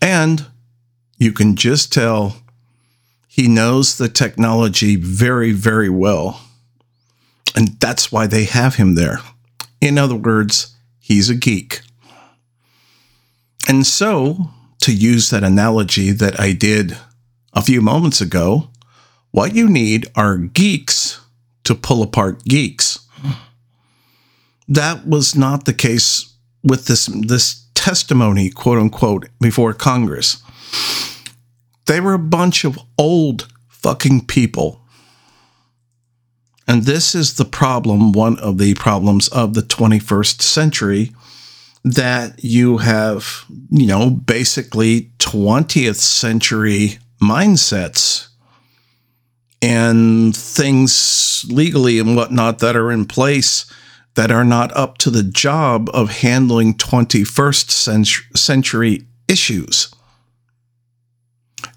and 0.00 0.46
you 1.18 1.32
can 1.32 1.56
just 1.56 1.92
tell 1.92 2.41
he 3.32 3.48
knows 3.48 3.96
the 3.96 4.10
technology 4.10 4.94
very 4.94 5.52
very 5.52 5.88
well, 5.88 6.42
and 7.56 7.68
that's 7.80 8.12
why 8.12 8.26
they 8.26 8.44
have 8.44 8.74
him 8.74 8.94
there. 8.94 9.20
In 9.80 9.96
other 9.96 10.14
words, 10.14 10.76
he's 11.00 11.30
a 11.30 11.34
geek. 11.34 11.80
And 13.66 13.86
so, 13.86 14.50
to 14.80 14.92
use 14.92 15.30
that 15.30 15.42
analogy 15.44 16.10
that 16.10 16.38
I 16.38 16.52
did 16.52 16.98
a 17.54 17.62
few 17.62 17.80
moments 17.80 18.20
ago, 18.20 18.68
what 19.30 19.54
you 19.54 19.66
need 19.66 20.10
are 20.14 20.36
geeks 20.36 21.18
to 21.64 21.74
pull 21.74 22.02
apart 22.02 22.44
geeks. 22.44 22.98
That 24.68 25.06
was 25.06 25.34
not 25.34 25.64
the 25.64 25.72
case 25.72 26.34
with 26.62 26.84
this 26.84 27.06
this 27.06 27.64
testimony, 27.72 28.50
quote 28.50 28.78
unquote, 28.78 29.30
before 29.40 29.72
Congress. 29.72 30.42
They 31.86 32.00
were 32.00 32.14
a 32.14 32.18
bunch 32.18 32.64
of 32.64 32.78
old 32.98 33.48
fucking 33.68 34.26
people. 34.26 34.80
And 36.68 36.84
this 36.84 37.14
is 37.14 37.34
the 37.34 37.44
problem, 37.44 38.12
one 38.12 38.38
of 38.38 38.58
the 38.58 38.74
problems 38.74 39.28
of 39.28 39.54
the 39.54 39.62
21st 39.62 40.40
century 40.42 41.12
that 41.84 42.44
you 42.44 42.78
have, 42.78 43.44
you 43.70 43.86
know, 43.86 44.10
basically 44.10 45.10
20th 45.18 45.96
century 45.96 46.98
mindsets 47.20 48.28
and 49.60 50.36
things 50.36 51.44
legally 51.48 51.98
and 51.98 52.16
whatnot 52.16 52.60
that 52.60 52.76
are 52.76 52.92
in 52.92 53.06
place 53.06 53.66
that 54.14 54.30
are 54.30 54.44
not 54.44 54.74
up 54.76 54.98
to 54.98 55.10
the 55.10 55.22
job 55.22 55.88
of 55.94 56.18
handling 56.18 56.74
21st 56.74 58.36
century 58.36 59.06
issues. 59.26 59.92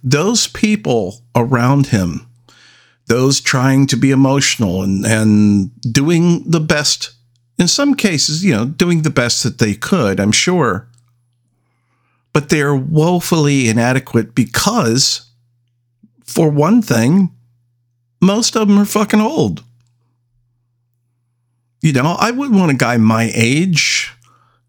Those 0.05 0.47
people 0.47 1.21
around 1.35 1.87
him, 1.87 2.27
those 3.07 3.41
trying 3.41 3.87
to 3.87 3.97
be 3.97 4.11
emotional 4.11 4.83
and, 4.83 5.05
and 5.05 5.71
doing 5.81 6.49
the 6.49 6.59
best, 6.59 7.15
in 7.57 7.67
some 7.67 7.95
cases, 7.95 8.45
you 8.45 8.53
know, 8.53 8.65
doing 8.65 9.01
the 9.01 9.09
best 9.09 9.43
that 9.43 9.57
they 9.57 9.73
could, 9.73 10.19
I'm 10.19 10.31
sure, 10.31 10.87
but 12.33 12.49
they're 12.49 12.75
woefully 12.75 13.67
inadequate 13.67 14.35
because 14.35 15.27
for 16.23 16.49
one 16.49 16.81
thing, 16.81 17.31
most 18.21 18.55
of 18.55 18.67
them 18.67 18.77
are 18.77 18.85
fucking 18.85 19.21
old. 19.21 19.63
You 21.81 21.93
know, 21.93 22.15
I 22.19 22.31
wouldn't 22.31 22.59
want 22.59 22.71
a 22.71 22.75
guy 22.75 22.97
my 22.97 23.31
age, 23.33 24.11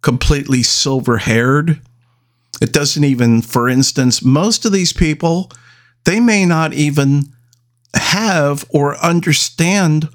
completely 0.02 0.62
silver 0.62 1.19
haired. 1.19 1.81
It 2.60 2.72
doesn't 2.72 3.04
even, 3.04 3.42
for 3.42 3.68
instance, 3.68 4.25
most 4.25 4.64
of 4.64 4.72
these 4.72 4.92
people, 4.92 5.50
they 6.04 6.20
may 6.20 6.44
not 6.46 6.72
even 6.72 7.32
have 7.94 8.64
or 8.70 8.96
understand 8.98 10.08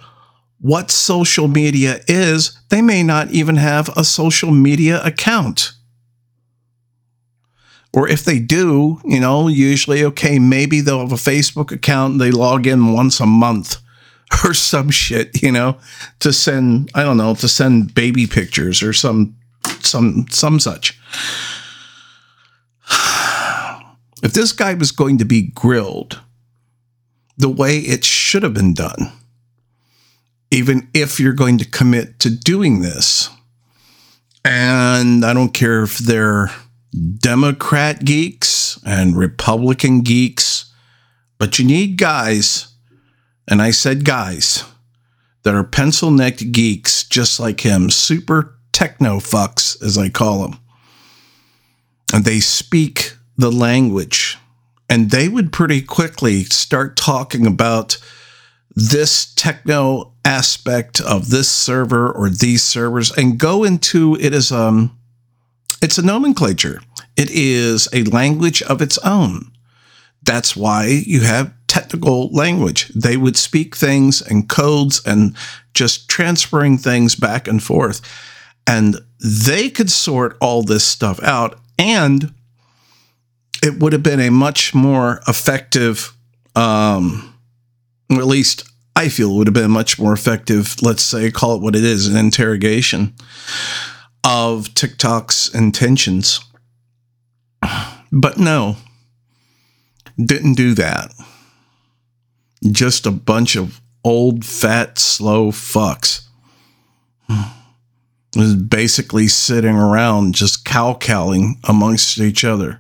what 0.60 0.92
social 0.92 1.48
media 1.48 2.00
is. 2.08 2.58
They 2.70 2.82
may 2.82 3.04
not 3.04 3.32
even 3.32 3.58
have 3.58 3.90
a 3.96 4.04
social 4.04 4.52
media 4.52 5.04
account. 5.04 5.74
Or 7.94 8.08
if 8.08 8.24
they 8.24 8.40
do, 8.40 9.02
you 9.04 9.20
know, 9.20 9.48
usually, 9.48 10.04
okay, 10.06 10.40
maybe 10.40 10.80
they'll 10.80 11.00
have 11.00 11.12
a 11.12 11.16
Facebook 11.16 11.72
account 11.72 12.14
and 12.14 12.22
they 12.22 12.32
log 12.32 12.66
in 12.66 12.94
once 12.94 13.20
a 13.20 13.26
month 13.26 13.78
or 14.46 14.54
some 14.54 14.90
shit, 14.90 15.42
you 15.42 15.52
know, 15.52 15.78
to 16.20 16.32
send, 16.32 16.90
I 16.96 17.04
don't 17.04 17.18
know, 17.18 17.36
to 17.36 17.48
send 17.48 17.94
baby 17.94 18.28
pictures 18.28 18.82
or 18.82 18.94
some, 18.94 19.36
some, 19.82 20.26
some 20.30 20.60
such. 20.60 20.98
If 24.24 24.34
this 24.34 24.52
guy 24.52 24.76
was 24.76 24.92
going 24.92 25.18
to 25.18 25.26
be 25.26 25.42
grilled 25.42 26.22
the 27.38 27.50
way 27.50 27.80
it 27.80 28.06
should 28.06 28.44
have 28.44 28.54
been 28.54 28.76
done, 28.76 29.12
even 30.52 30.88
if 30.94 31.20
you're 31.20 31.34
going 31.34 31.58
to 31.58 31.66
commit 31.66 32.20
to 32.20 32.30
doing 32.30 32.82
this, 32.82 33.32
and 34.46 35.26
I 35.26 35.34
don't 35.34 35.56
care 35.56 35.82
if 35.82 35.98
they're 35.98 36.52
Democrat 37.18 38.06
geeks 38.06 38.80
and 38.86 39.18
Republican 39.18 40.02
geeks, 40.02 40.72
but 41.40 41.58
you 41.58 41.66
need 41.66 41.98
guys, 41.98 42.68
and 43.48 43.62
I 43.62 43.72
said 43.72 44.06
guys, 44.06 44.64
that 45.44 45.56
are 45.56 45.64
pencil 45.64 46.12
necked 46.12 46.52
geeks 46.52 47.04
just 47.04 47.40
like 47.40 47.62
him, 47.62 47.90
super 47.90 48.56
techno 48.72 49.18
fucks, 49.18 49.82
as 49.82 49.98
I 49.98 50.10
call 50.10 50.44
them. 50.44 50.60
And 52.14 52.26
they 52.26 52.40
speak 52.40 53.14
the 53.38 53.52
language. 53.52 54.38
And 54.90 55.12
they 55.12 55.30
would 55.30 55.54
pretty 55.54 55.82
quickly 55.82 56.44
start 56.44 56.98
talking 56.98 57.48
about 57.48 57.98
this 58.76 59.34
techno 59.36 60.14
aspect 60.24 61.02
of 61.02 61.30
this 61.30 61.50
server 61.50 62.12
or 62.12 62.30
these 62.30 62.64
servers 62.64 63.12
and 63.12 63.40
go 63.40 63.64
into 63.64 64.16
it 64.20 64.34
as 64.34 64.52
um 64.52 64.98
it's 65.82 65.98
a 65.98 66.06
nomenclature. 66.06 66.82
It 67.18 67.32
is 67.32 67.88
a 67.92 68.04
language 68.04 68.62
of 68.62 68.82
its 68.82 69.00
own. 69.00 69.52
That's 70.22 70.56
why 70.56 70.86
you 71.06 71.22
have 71.22 71.54
technical 71.68 72.30
language. 72.32 72.90
They 72.90 73.18
would 73.18 73.36
speak 73.36 73.76
things 73.76 74.22
and 74.22 74.48
codes 74.48 75.02
and 75.06 75.36
just 75.74 76.08
transferring 76.08 76.78
things 76.78 77.16
back 77.16 77.48
and 77.48 77.64
forth. 77.64 78.02
And 78.68 78.98
they 79.20 79.70
could 79.70 79.90
sort 79.90 80.38
all 80.40 80.62
this 80.62 80.84
stuff 80.84 81.22
out. 81.24 81.60
And 81.82 82.32
it 83.64 83.80
would 83.80 83.92
have 83.94 84.04
been 84.04 84.20
a 84.20 84.30
much 84.30 84.76
more 84.76 85.20
effective, 85.28 86.14
um, 86.56 87.34
at 88.12 88.28
least 88.28 88.70
I 88.96 89.10
feel 89.10 89.32
it 89.32 89.38
would 89.38 89.48
have 89.48 89.56
been 89.56 89.72
much 89.72 89.98
more 89.98 90.14
effective, 90.14 90.76
let's 90.84 91.02
say, 91.02 91.32
call 91.32 91.56
it 91.56 91.62
what 91.64 91.76
it 91.76 91.84
is, 91.84 92.08
an 92.08 92.18
interrogation 92.18 93.16
of 94.24 94.72
TikTok's 94.76 95.54
intentions. 95.56 96.40
But 98.12 98.38
no, 98.38 98.78
didn't 100.24 100.54
do 100.54 100.76
that. 100.76 101.12
Just 102.70 103.08
a 103.08 103.12
bunch 103.12 103.56
of 103.56 103.82
old, 104.04 104.46
fat, 104.46 105.00
slow 105.00 105.52
fucks. 105.52 106.28
Was 108.36 108.56
basically 108.56 109.28
sitting 109.28 109.76
around 109.76 110.36
just 110.36 110.64
cow 110.66 110.94
cowling 110.94 111.60
amongst 111.66 112.18
each 112.18 112.44
other. 112.44 112.80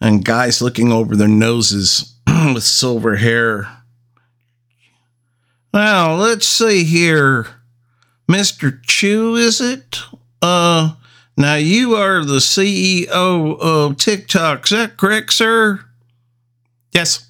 And 0.00 0.24
guys 0.24 0.62
looking 0.62 0.92
over 0.92 1.16
their 1.16 1.28
noses 1.28 2.14
with 2.26 2.62
silver 2.62 3.16
hair. 3.16 3.68
Now, 5.72 6.14
let's 6.14 6.46
see 6.46 6.84
here. 6.84 7.46
Mr. 8.28 8.82
Chew, 8.82 9.36
is 9.36 9.60
it? 9.60 10.00
Uh, 10.42 10.94
now 11.36 11.54
you 11.56 11.94
are 11.94 12.24
the 12.24 12.38
CEO 12.38 13.58
of 13.58 13.96
TikTok. 13.96 14.64
Is 14.64 14.70
that 14.70 14.96
correct, 14.96 15.32
sir? 15.32 15.84
Yes. 16.92 17.28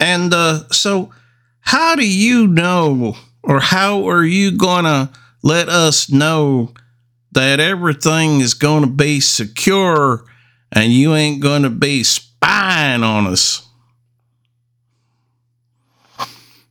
And 0.00 0.32
uh, 0.32 0.68
so, 0.70 1.12
how 1.60 1.96
do 1.96 2.08
you 2.08 2.46
know, 2.46 3.16
or 3.42 3.60
how 3.60 4.08
are 4.08 4.24
you 4.24 4.56
to 4.84 5.10
let 5.42 5.68
us 5.68 6.10
know 6.10 6.72
that 7.32 7.60
everything 7.60 8.40
is 8.40 8.54
going 8.54 8.82
to 8.82 8.90
be 8.90 9.20
secure 9.20 10.24
and 10.72 10.92
you 10.92 11.14
ain't 11.14 11.42
going 11.42 11.62
to 11.62 11.70
be 11.70 12.02
spying 12.02 13.02
on 13.02 13.26
us? 13.26 13.66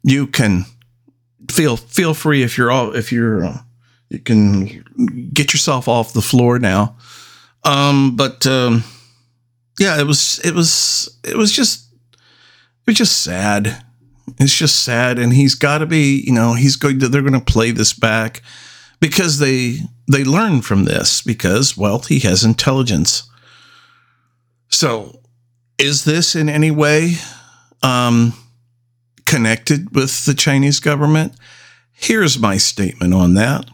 You 0.04 0.28
can 0.28 0.66
feel 1.52 1.78
feel 1.78 2.14
free 2.14 2.44
if 2.44 2.58
you're 2.58 2.72
all 2.72 2.96
if 2.96 3.12
you're 3.12 3.46
uh, 3.46 3.58
you 4.10 4.20
can 4.20 5.30
get 5.34 5.54
yourself 5.54 5.88
off 5.88 6.14
the 6.14 6.22
floor 6.22 6.60
now. 6.60 6.96
Um, 7.64 8.16
but 8.16 8.46
um, 8.48 8.84
yeah, 9.80 10.00
it 10.00 10.06
was 10.06 10.40
it 10.44 10.54
was 10.54 11.20
it 11.24 11.36
was 11.36 11.52
just 11.52 11.88
it 12.14 12.88
was 12.88 12.96
just 12.96 13.22
sad. 13.24 13.84
It's 14.40 14.56
just 14.56 14.84
sad, 14.84 15.20
and 15.20 15.34
he's 15.34 15.56
got 15.56 15.80
to 15.80 15.86
be 15.86 16.24
you 16.26 16.34
know 16.34 16.54
he's 16.54 16.76
going 16.76 17.00
to 17.00 17.08
they're 17.08 17.22
going 17.22 17.34
to 17.34 17.40
play 17.40 17.72
this 17.72 17.94
back 17.94 18.42
because 19.00 19.40
they 19.40 19.80
they 20.08 20.24
learn 20.24 20.62
from 20.62 20.86
this 20.86 21.22
because 21.22 21.78
well 21.78 22.00
he 22.00 22.20
has 22.20 22.44
intelligence. 22.44 23.30
So 24.70 25.22
is 25.78 26.06
this 26.06 26.36
in 26.36 26.50
any 26.50 26.72
way 26.72 27.14
um, 27.84 28.34
connected 29.26 29.96
with 29.96 30.26
the 30.26 30.34
Chinese 30.34 30.80
government? 30.80 31.34
Here's 31.92 32.40
my 32.40 32.58
statement 32.58 33.14
on 33.14 33.34
that. 33.36 33.70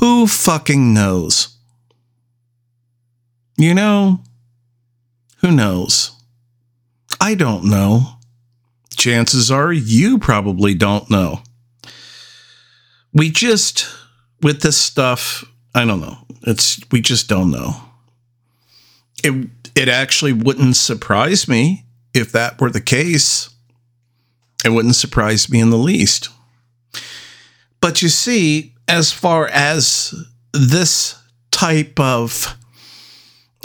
Who 0.00 0.26
fucking 0.26 0.92
knows? 0.92 1.56
You 3.56 3.74
know, 3.74 4.20
who 5.38 5.50
knows? 5.50 6.12
I 7.20 7.34
don't 7.34 7.64
know. 7.64 8.18
Chances 8.96 9.50
are 9.50 9.72
you 9.72 10.18
probably 10.18 10.74
don't 10.74 11.10
know. 11.10 11.42
We 13.12 13.30
just, 13.30 13.86
with 14.42 14.62
this 14.62 14.76
stuff, 14.76 15.44
I 15.74 15.84
don't 15.84 16.00
know. 16.00 16.18
It's, 16.42 16.80
we 16.90 17.00
just 17.00 17.28
don't 17.28 17.50
know. 17.50 17.80
It, 19.22 19.48
it 19.74 19.88
actually 19.88 20.32
wouldn't 20.32 20.76
surprise 20.76 21.48
me 21.48 21.84
if 22.14 22.32
that 22.32 22.60
were 22.60 22.70
the 22.70 22.80
case. 22.80 23.50
It 24.64 24.70
wouldn't 24.70 24.96
surprise 24.96 25.50
me 25.50 25.60
in 25.60 25.70
the 25.70 25.76
least. 25.76 26.30
But 27.80 28.02
you 28.02 28.08
see, 28.08 28.74
as 28.88 29.12
far 29.12 29.46
as 29.48 30.14
this 30.52 31.16
type 31.50 31.98
of 32.00 32.56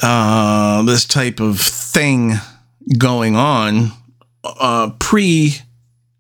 uh, 0.02 0.82
this 0.84 1.06
type 1.06 1.40
of 1.40 1.60
thing 1.60 2.34
going 2.98 3.36
on 3.36 3.92
uh, 4.44 4.92
pre 5.00 5.56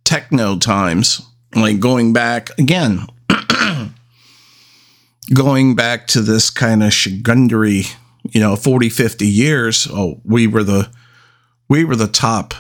techno 0.04 0.58
times, 0.58 1.22
like 1.56 1.80
going 1.80 2.14
back 2.14 2.50
again, 2.58 3.08
going 5.34 5.76
back 5.76 6.08
to 6.08 6.22
this 6.22 6.50
kind 6.50 6.84
of 6.84 6.94
shigundry, 6.94 7.84
you 8.30 8.40
know, 8.40 8.56
40, 8.56 8.90
50 8.90 9.28
years. 9.28 9.88
Oh, 9.92 10.22
we 10.24 10.48
were 10.48 10.64
the 10.64 10.90
we 11.68 11.86
were 11.86 11.96
the 11.96 12.08
top 12.08 12.54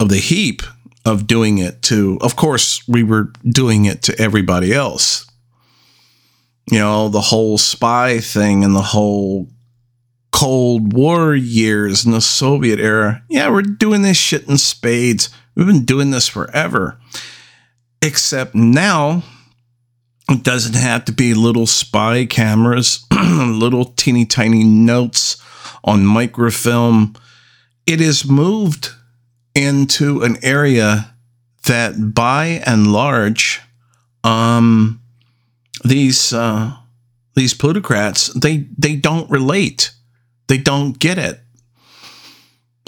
of 0.00 0.08
the 0.08 0.18
heap 0.18 0.62
of 1.04 1.26
doing 1.26 1.58
it 1.58 1.80
to 1.80 2.18
of 2.20 2.36
course 2.36 2.86
we 2.86 3.02
were 3.02 3.32
doing 3.44 3.84
it 3.84 4.02
to 4.02 4.20
everybody 4.20 4.74
else 4.74 5.28
you 6.70 6.78
know, 6.78 7.08
the 7.08 7.20
whole 7.20 7.56
spy 7.56 8.18
thing 8.18 8.64
and 8.64 8.76
the 8.76 8.82
whole 8.82 9.48
Cold 10.30 10.92
War 10.92 11.34
years 11.34 12.04
in 12.04 12.12
the 12.12 12.20
Soviet 12.20 12.78
era. 12.78 13.22
Yeah, 13.28 13.50
we're 13.50 13.62
doing 13.62 14.02
this 14.02 14.16
shit 14.16 14.48
in 14.48 14.58
spades. 14.58 15.30
We've 15.54 15.66
been 15.66 15.84
doing 15.84 16.10
this 16.10 16.28
forever. 16.28 16.98
Except 18.00 18.54
now, 18.54 19.24
it 20.28 20.42
doesn't 20.42 20.76
have 20.76 21.04
to 21.06 21.12
be 21.12 21.34
little 21.34 21.66
spy 21.66 22.26
cameras, 22.26 23.06
little 23.12 23.86
teeny 23.86 24.24
tiny 24.24 24.62
notes 24.62 25.42
on 25.82 26.04
microfilm. 26.04 27.14
It 27.86 28.00
is 28.00 28.28
moved 28.28 28.90
into 29.54 30.22
an 30.22 30.36
area 30.42 31.14
that 31.66 32.14
by 32.14 32.62
and 32.66 32.92
large, 32.92 33.60
um, 34.22 35.00
these 35.84 36.32
uh, 36.32 36.74
these 37.34 37.54
plutocrats 37.54 38.28
they 38.34 38.68
they 38.76 38.96
don't 38.96 39.30
relate. 39.30 39.92
They 40.48 40.58
don't 40.58 40.98
get 40.98 41.18
it. 41.18 41.40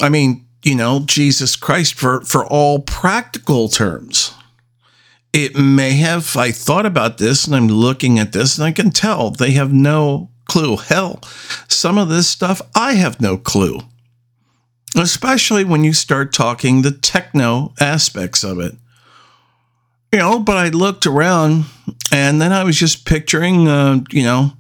I 0.01 0.09
mean, 0.09 0.46
you 0.64 0.75
know, 0.75 1.01
Jesus 1.05 1.57
Christ 1.57 1.94
for 1.94 2.23
for 2.23 2.44
all 2.44 2.81
practical 2.81 3.68
terms. 3.68 4.35
It 5.33 5.57
may 5.57 5.92
have 5.92 6.37
I 6.37 6.51
thought 6.51 6.87
about 6.87 7.18
this 7.18 7.46
and 7.46 7.55
I'm 7.55 7.68
looking 7.68 8.18
at 8.18 8.33
this 8.33 8.59
and 8.59 8.66
I 8.66 8.73
can 8.73 8.90
tell 8.90 9.31
they 9.31 9.53
have 9.53 9.73
no 9.73 10.31
clue. 10.46 10.77
Hell, 10.77 11.20
some 11.68 11.99
of 11.99 12.09
this 12.09 12.29
stuff 12.29 12.61
I 12.75 12.94
have 12.94 13.20
no 13.20 13.37
clue. 13.37 13.81
Especially 14.96 15.62
when 15.62 15.85
you 15.85 15.92
start 15.92 16.33
talking 16.33 16.83
the 16.83 16.90
techno 16.90 17.73
aspects 17.79 18.42
of 18.42 18.59
it 18.59 18.75
you 20.12 20.18
know, 20.18 20.40
but 20.40 20.57
I 20.57 20.68
looked 20.68 21.07
around 21.07 21.66
and 22.11 22.40
then 22.40 22.53
I 22.53 22.64
was 22.64 22.77
just 22.77 23.07
picturing, 23.07 23.68
uh, 23.68 24.01
you 24.11 24.25
know, 24.25 24.53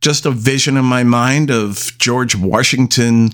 just 0.00 0.26
a 0.26 0.30
vision 0.30 0.76
in 0.76 0.84
my 0.84 1.02
mind 1.02 1.50
of 1.50 1.92
George 1.98 2.36
Washington 2.36 3.30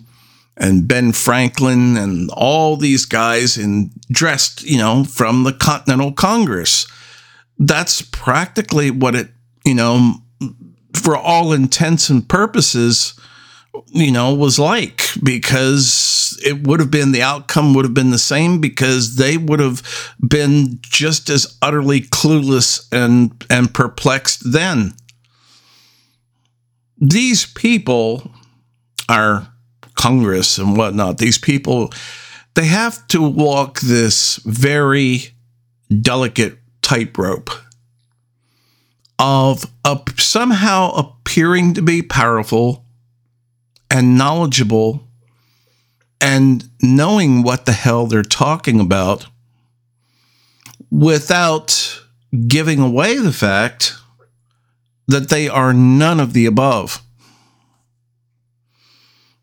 and 0.56 0.86
Ben 0.86 1.12
Franklin 1.12 1.96
and 1.96 2.30
all 2.32 2.76
these 2.76 3.04
guys 3.06 3.58
in 3.58 3.90
dressed, 4.10 4.62
you 4.62 4.78
know, 4.78 5.04
from 5.04 5.44
the 5.44 5.52
Continental 5.52 6.12
Congress. 6.12 6.86
That's 7.58 8.02
practically 8.02 8.90
what 8.90 9.14
it, 9.14 9.28
you 9.64 9.74
know, 9.74 10.14
for 10.94 11.16
all 11.16 11.52
intents 11.52 12.08
and 12.08 12.28
purposes, 12.28 13.18
you 13.88 14.12
know, 14.12 14.32
was 14.32 14.58
like 14.58 15.08
because 15.22 16.38
it 16.44 16.66
would 16.66 16.80
have 16.80 16.90
been 16.90 17.12
the 17.12 17.22
outcome 17.22 17.74
would 17.74 17.84
have 17.84 17.94
been 17.94 18.10
the 18.10 18.18
same 18.18 18.60
because 18.60 19.16
they 19.16 19.36
would 19.36 19.60
have 19.60 19.82
been 20.26 20.78
just 20.82 21.28
as 21.30 21.58
utterly 21.62 22.00
clueless 22.00 22.86
and 22.92 23.44
and 23.50 23.74
perplexed 23.74 24.52
then. 24.52 24.94
These 26.98 27.46
people 27.46 28.30
are 29.08 29.48
Congress 29.94 30.58
and 30.58 30.76
whatnot. 30.76 31.18
These 31.18 31.38
people, 31.38 31.92
they 32.54 32.66
have 32.66 33.06
to 33.08 33.22
walk 33.22 33.80
this 33.80 34.36
very 34.44 35.34
delicate 36.00 36.58
tightrope 36.82 37.50
of 39.18 39.64
somehow 40.16 40.90
appearing 40.92 41.74
to 41.74 41.82
be 41.82 42.02
powerful 42.02 42.84
and 43.90 44.18
knowledgeable 44.18 45.08
and 46.20 46.68
knowing 46.82 47.42
what 47.42 47.66
the 47.66 47.72
hell 47.72 48.06
they're 48.06 48.22
talking 48.22 48.80
about 48.80 49.26
without 50.90 52.00
giving 52.46 52.80
away 52.80 53.18
the 53.18 53.32
fact 53.32 53.94
that 55.06 55.28
they 55.28 55.48
are 55.48 55.72
none 55.72 56.20
of 56.20 56.32
the 56.32 56.46
above. 56.46 57.02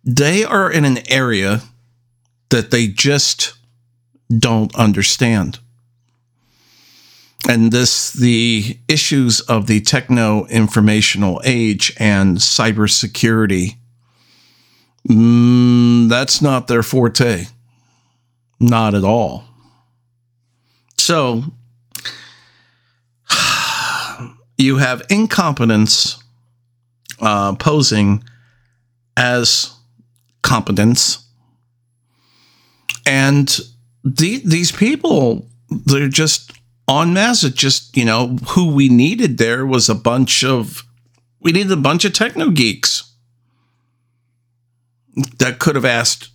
They 0.03 0.43
are 0.43 0.71
in 0.71 0.85
an 0.85 0.99
area 1.11 1.61
that 2.49 2.71
they 2.71 2.87
just 2.87 3.53
don't 4.35 4.73
understand. 4.75 5.59
And 7.47 7.71
this, 7.71 8.13
the 8.13 8.77
issues 8.87 9.39
of 9.41 9.67
the 9.67 9.81
techno 9.81 10.45
informational 10.45 11.41
age 11.43 11.93
and 11.97 12.37
cybersecurity 12.37 13.77
Mm, 15.07 16.09
that's 16.09 16.41
not 16.41 16.67
their 16.67 16.83
forte. 16.83 17.45
Not 18.59 18.93
at 18.93 19.03
all. 19.03 19.45
So 20.97 21.43
you 24.61 24.77
have 24.77 25.01
incompetence 25.09 26.21
uh, 27.19 27.55
posing 27.55 28.23
as 29.17 29.73
competence. 30.41 31.27
And 33.05 33.59
the, 34.03 34.41
these 34.45 34.71
people, 34.71 35.47
they're 35.69 36.07
just 36.07 36.53
en 36.89 37.13
masse. 37.13 37.43
It 37.43 37.55
just, 37.55 37.95
you 37.95 38.05
know, 38.05 38.37
who 38.49 38.73
we 38.73 38.89
needed 38.89 39.37
there 39.37 39.65
was 39.65 39.89
a 39.89 39.95
bunch 39.95 40.43
of, 40.43 40.83
we 41.39 41.51
needed 41.51 41.71
a 41.71 41.77
bunch 41.77 42.05
of 42.05 42.13
techno 42.13 42.49
geeks 42.49 43.11
that 45.39 45.59
could 45.59 45.75
have 45.75 45.85
asked 45.85 46.29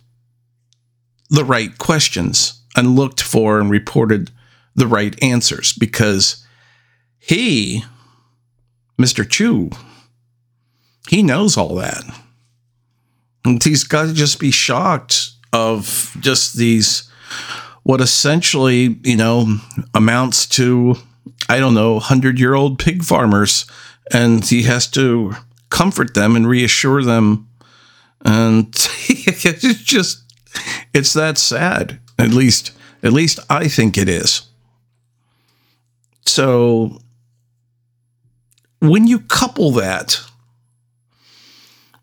the 1.29 1.43
right 1.43 1.77
questions 1.77 2.61
and 2.75 2.95
looked 2.95 3.21
for 3.21 3.59
and 3.59 3.69
reported 3.69 4.31
the 4.75 4.87
right 4.87 5.21
answers 5.21 5.73
because 5.73 6.45
he, 7.17 7.83
Mr. 8.99 9.27
Chew, 9.27 9.69
he 11.07 11.23
knows 11.23 11.57
all 11.57 11.75
that. 11.75 12.03
And 13.45 13.63
he's 13.63 13.83
got 13.83 14.07
to 14.07 14.13
just 14.13 14.39
be 14.39 14.51
shocked 14.51 15.31
of 15.53 16.15
just 16.19 16.55
these, 16.57 17.09
what 17.83 18.01
essentially, 18.01 18.99
you 19.03 19.15
know, 19.15 19.57
amounts 19.93 20.45
to, 20.47 20.95
I 21.47 21.59
don't 21.59 21.73
know, 21.73 21.93
100 21.93 22.39
year 22.39 22.55
old 22.55 22.79
pig 22.79 23.03
farmers. 23.03 23.65
And 24.11 24.43
he 24.43 24.63
has 24.63 24.87
to 24.91 25.33
comfort 25.69 26.13
them 26.13 26.35
and 26.35 26.47
reassure 26.47 27.03
them. 27.03 27.47
And 28.25 28.67
it's 29.09 29.83
just, 29.83 30.23
it's 30.93 31.13
that 31.13 31.37
sad. 31.37 31.99
At 32.19 32.31
least, 32.31 32.71
at 33.03 33.13
least 33.13 33.39
I 33.49 33.67
think 33.67 33.97
it 33.97 34.09
is. 34.09 34.41
So 36.25 36.99
when 38.79 39.07
you 39.07 39.19
couple 39.19 39.71
that 39.71 40.21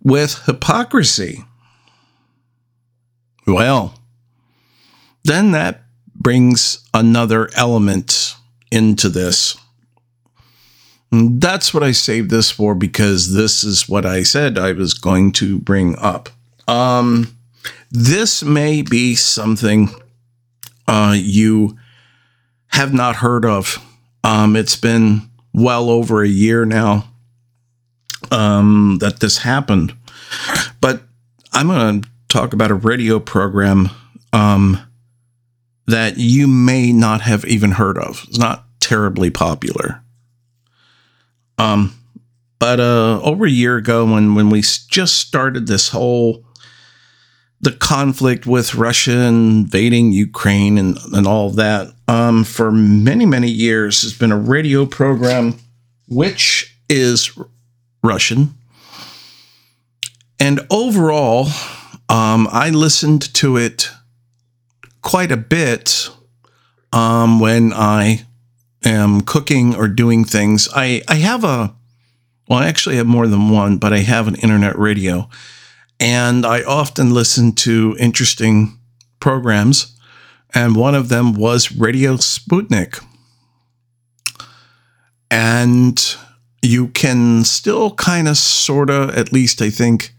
with 0.03 0.45
hypocrisy, 0.45 1.45
well, 3.47 3.95
then 5.25 5.53
that 5.53 5.83
brings 6.15 6.87
another 6.93 7.49
element 7.55 8.35
into 8.71 9.09
this. 9.09 9.57
And 11.13 11.41
that's 11.41 11.73
what 11.73 11.83
I 11.83 11.93
saved 11.93 12.31
this 12.31 12.51
for 12.51 12.75
because 12.75 13.35
this 13.35 13.63
is 13.63 13.89
what 13.89 14.05
I 14.05 14.23
said 14.23 14.59
I 14.59 14.73
was 14.73 14.95
going 14.95 15.33
to 15.33 15.59
bring 15.59 15.97
up. 15.99 16.29
Um, 16.67 17.37
this 17.91 18.43
may 18.43 18.83
be 18.83 19.15
something 19.15 19.91
uh, 20.89 21.15
you 21.17 21.79
have 22.69 22.93
not 22.93 23.17
heard 23.17 23.45
of. 23.45 23.79
Um, 24.25 24.57
it's 24.57 24.77
been 24.77 25.31
well 25.55 25.88
over 25.88 26.23
a 26.23 26.29
year 26.29 26.64
now 26.64 27.09
um, 28.31 28.99
that 29.01 29.21
this 29.21 29.38
happened. 29.38 29.95
But 30.81 31.03
I'm 31.53 31.69
going 31.69 32.03
to 32.03 32.09
talk 32.29 32.53
about 32.53 32.71
a 32.71 32.75
radio 32.75 33.21
program 33.21 33.88
um, 34.33 34.79
that 35.87 36.19
you 36.19 36.47
may 36.47 36.93
not 36.93 37.21
have 37.23 37.45
even 37.45 37.73
heard 37.73 37.97
of. 37.97 38.25
It's 38.29 38.38
not 38.38 38.64
terribly 38.81 39.31
popular. 39.31 40.03
Um, 41.57 41.95
but 42.59 42.81
uh, 42.81 43.21
over 43.23 43.47
a 43.47 43.51
year 43.51 43.77
ago, 43.77 44.05
when 44.05 44.35
when 44.35 44.51
we 44.51 44.61
just 44.62 45.17
started 45.17 45.67
this 45.67 45.90
whole 45.90 46.45
the 47.61 47.73
conflict 47.73 48.47
with 48.47 48.75
Russia 48.75 49.23
invading 49.23 50.12
Ukraine 50.12 50.77
and, 50.77 50.99
and 51.12 51.27
all 51.27 51.51
that, 51.51 51.93
um, 52.09 52.45
for 52.45 52.71
many, 52.71 53.27
many 53.27 53.51
years 53.51 54.03
has 54.03 54.12
been 54.12 54.33
a 54.33 54.38
radio 54.38 54.87
program 54.87 55.59
which 56.09 56.77
is 56.88 57.37
Russian. 58.03 58.55
And 60.38 60.61
overall, 60.71 61.47
um, 62.09 62.49
I 62.51 62.71
listened 62.71 63.33
to 63.35 63.57
it 63.57 63.90
quite 65.01 65.33
a 65.33 65.37
bit 65.37 66.11
um, 66.93 67.40
when 67.40 67.73
I 67.73 68.27
am 68.85 69.23
cooking 69.23 69.75
or 69.75 69.88
doing 69.88 70.25
things. 70.25 70.69
I, 70.75 71.03
I 71.09 71.17
have 71.17 71.45
a, 71.45 71.75
well, 72.49 72.59
I 72.59 72.67
actually 72.67 72.97
have 72.97 73.07
more 73.07 73.27
than 73.27 73.49
one, 73.49 73.79
but 73.79 73.93
I 73.93 73.99
have 73.99 74.29
an 74.29 74.35
internet 74.37 74.79
radio 74.79 75.29
and 76.01 76.45
I 76.45 76.62
often 76.62 77.14
listen 77.14 77.53
to 77.53 77.97
interesting 77.99 78.79
programs, 79.21 79.93
and 80.55 80.77
one 80.77 80.95
of 80.95 81.09
them 81.09 81.35
was 81.35 81.73
Radio 81.73 82.14
Sputnik. 82.17 83.05
And 85.31 86.17
you 86.62 86.88
can 86.88 87.45
still 87.45 87.95
kind 87.95 88.29
of, 88.29 88.37
sort 88.37 88.88
of, 88.88 89.11
at 89.11 89.33
least 89.33 89.61
I 89.61 89.71
think, 89.71 90.14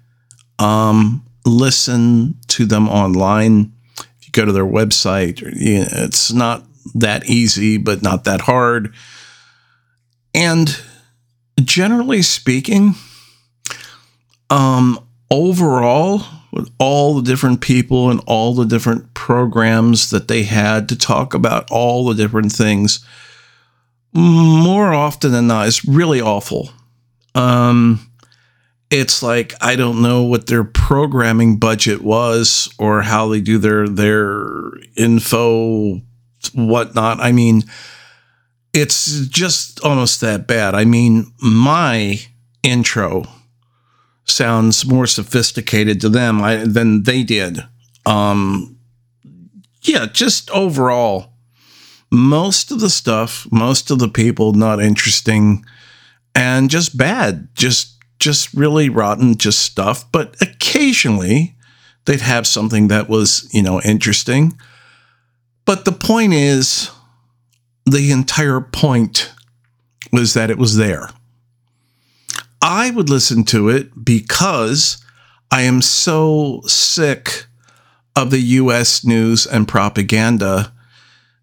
um, 0.59 1.25
listen 1.45 2.35
to 2.47 2.65
them 2.65 2.89
online. 2.89 3.71
If 3.97 4.27
you 4.27 4.31
go 4.31 4.45
to 4.45 4.51
their 4.51 4.65
website, 4.65 5.41
it's 5.43 6.33
not 6.33 6.65
that 6.93 7.29
easy, 7.29 7.77
but 7.77 8.01
not 8.01 8.25
that 8.25 8.41
hard. 8.41 8.93
And 10.33 10.77
generally 11.63 12.21
speaking, 12.21 12.95
um, 14.49 14.99
overall, 15.31 16.23
with 16.55 16.71
all 16.79 17.13
the 17.15 17.21
different 17.21 17.61
people 17.61 18.09
and 18.09 18.21
all 18.25 18.55
the 18.55 18.65
different 18.65 19.13
programs 19.13 20.09
that 20.09 20.29
they 20.29 20.43
had 20.43 20.87
to 20.89 20.97
talk 20.97 21.33
about 21.33 21.69
all 21.69 22.05
the 22.05 22.15
different 22.15 22.51
things, 22.51 23.05
more 24.13 24.93
often 24.93 25.31
than 25.31 25.47
not, 25.47 25.67
it's 25.67 25.85
really 25.85 26.21
awful. 26.21 26.69
Um, 27.35 28.09
it's 28.89 29.21
like 29.21 29.53
I 29.61 29.75
don't 29.75 30.01
know 30.01 30.23
what 30.23 30.47
their 30.47 30.63
programming 30.63 31.57
budget 31.57 32.01
was 32.01 32.73
or 32.79 33.01
how 33.01 33.27
they 33.27 33.41
do 33.41 33.57
their 33.57 33.89
their 33.89 34.71
info 34.95 36.01
whatnot. 36.53 37.19
I 37.19 37.33
mean, 37.33 37.63
it's 38.73 39.27
just 39.27 39.81
almost 39.81 40.21
that 40.21 40.47
bad. 40.47 40.75
I 40.75 40.85
mean, 40.85 41.33
my 41.41 42.19
intro 42.63 43.25
sounds 44.35 44.85
more 44.85 45.07
sophisticated 45.07 46.01
to 46.01 46.09
them 46.09 46.41
than 46.71 47.03
they 47.03 47.23
did. 47.23 47.59
Um, 48.05 48.77
yeah, 49.81 50.07
just 50.11 50.49
overall, 50.51 51.33
most 52.11 52.71
of 52.71 52.79
the 52.79 52.89
stuff, 52.89 53.47
most 53.51 53.91
of 53.91 53.99
the 53.99 54.09
people, 54.09 54.53
not 54.53 54.81
interesting, 54.81 55.65
and 56.33 56.69
just 56.69 56.97
bad, 56.97 57.47
just 57.55 57.93
just 58.19 58.53
really 58.53 58.89
rotten, 58.89 59.37
just 59.37 59.59
stuff. 59.59 60.09
But 60.11 60.35
occasionally, 60.41 61.55
they'd 62.05 62.21
have 62.21 62.47
something 62.47 62.87
that 62.89 63.09
was 63.09 63.47
you 63.53 63.61
know 63.61 63.81
interesting. 63.81 64.57
But 65.65 65.85
the 65.85 65.91
point 65.91 66.33
is, 66.33 66.91
the 67.85 68.11
entire 68.11 68.61
point 68.61 69.31
was 70.11 70.33
that 70.33 70.49
it 70.51 70.57
was 70.57 70.75
there. 70.75 71.09
I 72.67 72.89
would 72.89 73.11
listen 73.11 73.43
to 73.45 73.69
it 73.69 74.03
because 74.03 74.97
I 75.51 75.61
am 75.61 75.83
so 75.83 76.61
sick 76.65 77.45
of 78.15 78.31
the 78.31 78.39
US 78.39 79.05
news 79.05 79.45
and 79.45 79.67
propaganda 79.67 80.73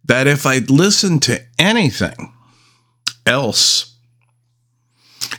that 0.04 0.26
if 0.26 0.44
I'd 0.44 0.68
listened 0.68 1.22
to 1.22 1.40
anything 1.60 2.32
else, 3.24 3.94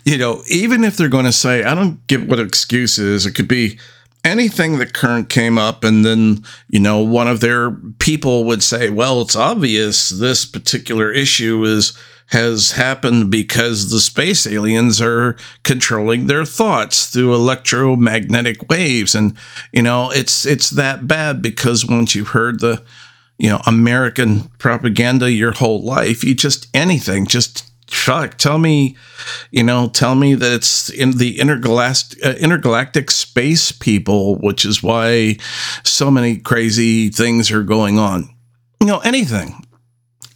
you 0.06 0.17
know, 0.17 0.41
even 0.50 0.86
if 0.86 0.96
they're 0.96 1.10
going 1.10 1.26
to 1.26 1.34
say, 1.34 1.65
I 1.65 1.76
don't 1.76 2.08
give 2.08 2.30
what 2.30 2.39
excuses, 2.39 3.26
it 3.26 3.34
could 3.34 3.50
be 3.50 3.78
anything 4.24 4.78
that 4.78 4.93
current 4.93 5.28
came 5.28 5.58
up 5.58 5.84
and 5.84 6.06
then 6.06 6.46
you 6.69 6.80
know 6.80 7.00
one 7.00 7.28
of 7.28 7.41
their 7.41 7.72
people 8.00 8.46
would 8.46 8.63
say 8.63 8.89
well 8.89 9.22
it's 9.22 9.36
obvious 9.36 10.08
this 10.12 10.46
particular 10.46 11.12
issue 11.12 11.62
is 11.65 11.91
has 12.34 12.72
happened 12.72 13.30
because 13.30 13.91
the 13.91 14.00
space 14.00 14.48
aliens 14.48 15.00
are 15.00 15.38
controlling 15.62 16.26
their 16.26 16.43
thoughts 16.43 17.06
through 17.06 17.36
electromagnetic 17.36 18.69
waves. 18.69 19.13
And 19.13 19.38
you 19.72 19.84
know 19.84 20.10
it's 20.10 20.43
it's 20.46 20.72
that 20.72 21.08
bad 21.08 21.43
because 21.43 21.86
once 21.86 22.15
you've 22.15 22.30
heard 22.30 22.60
the 22.60 22.84
you 23.38 23.50
know 23.50 23.62
American 23.67 24.50
propaganda 24.58 25.32
your 25.32 25.52
whole 25.52 25.84
life 25.84 26.24
you 26.24 26.34
just 26.34 26.67
anything 26.74 27.26
just 27.26 27.72
fuck 27.88 28.38
tell 28.38 28.58
me 28.58 28.96
you 29.52 29.63
know 29.63 29.89
tell 29.89 30.15
me 30.15 30.34
that 30.34 30.52
it's 30.54 30.89
in 30.89 31.12
the 31.17 31.39
intergalactic 31.39 32.26
uh, 32.26 32.32
intergalactic 32.39 33.12
space 33.12 33.72
people 33.72 34.36
which 34.38 34.65
is 34.65 34.82
why 34.82 35.38
so 35.84 36.10
many 36.10 36.38
crazy 36.38 37.10
things 37.10 37.52
are 37.52 37.63
going 37.63 38.00
on. 38.00 38.28
You 38.82 38.88
know 38.88 39.00
anything 39.00 39.62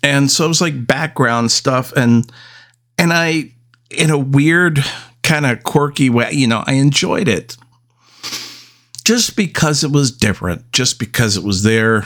and 0.07 0.31
so 0.31 0.45
it 0.45 0.47
was 0.47 0.61
like 0.61 0.87
background 0.87 1.51
stuff 1.51 1.91
and 1.93 2.31
and 2.97 3.11
i 3.13 3.51
in 3.91 4.09
a 4.09 4.17
weird 4.17 4.83
kind 5.23 5.45
of 5.45 5.63
quirky 5.63 6.09
way 6.09 6.31
you 6.31 6.47
know 6.47 6.63
i 6.67 6.73
enjoyed 6.73 7.27
it. 7.27 7.57
Just 9.03 9.37
because 9.37 9.85
it 9.85 9.91
was 9.91 10.11
different 10.11 10.71
just 10.73 10.99
because 10.99 11.37
it 11.37 11.43
was 11.43 11.63
there 11.63 12.05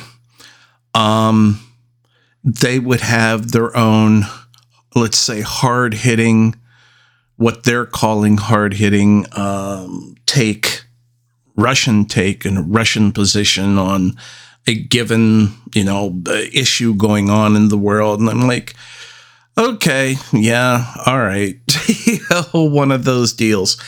um 0.93 1.59
they 2.43 2.79
would 2.79 3.01
have 3.01 3.51
their 3.51 3.75
own 3.75 4.23
let's 4.95 5.17
say 5.17 5.41
hard 5.41 5.93
hitting 5.93 6.55
what 7.37 7.63
they're 7.63 7.87
calling 7.87 8.37
hard 8.37 8.73
hitting 8.73 9.25
um, 9.33 10.15
take 10.27 10.83
russian 11.55 12.05
take 12.05 12.45
and 12.45 12.73
russian 12.73 13.11
position 13.11 13.79
on 13.79 14.15
a 14.67 14.75
given, 14.75 15.53
you 15.73 15.83
know, 15.83 16.21
issue 16.53 16.93
going 16.93 17.29
on 17.29 17.55
in 17.55 17.69
the 17.69 17.77
world. 17.77 18.19
And 18.19 18.29
I'm 18.29 18.47
like, 18.47 18.75
okay, 19.57 20.15
yeah, 20.31 20.93
all 21.05 21.19
right, 21.19 21.55
one 22.53 22.91
of 22.91 23.05
those 23.05 23.33
deals. 23.33 23.81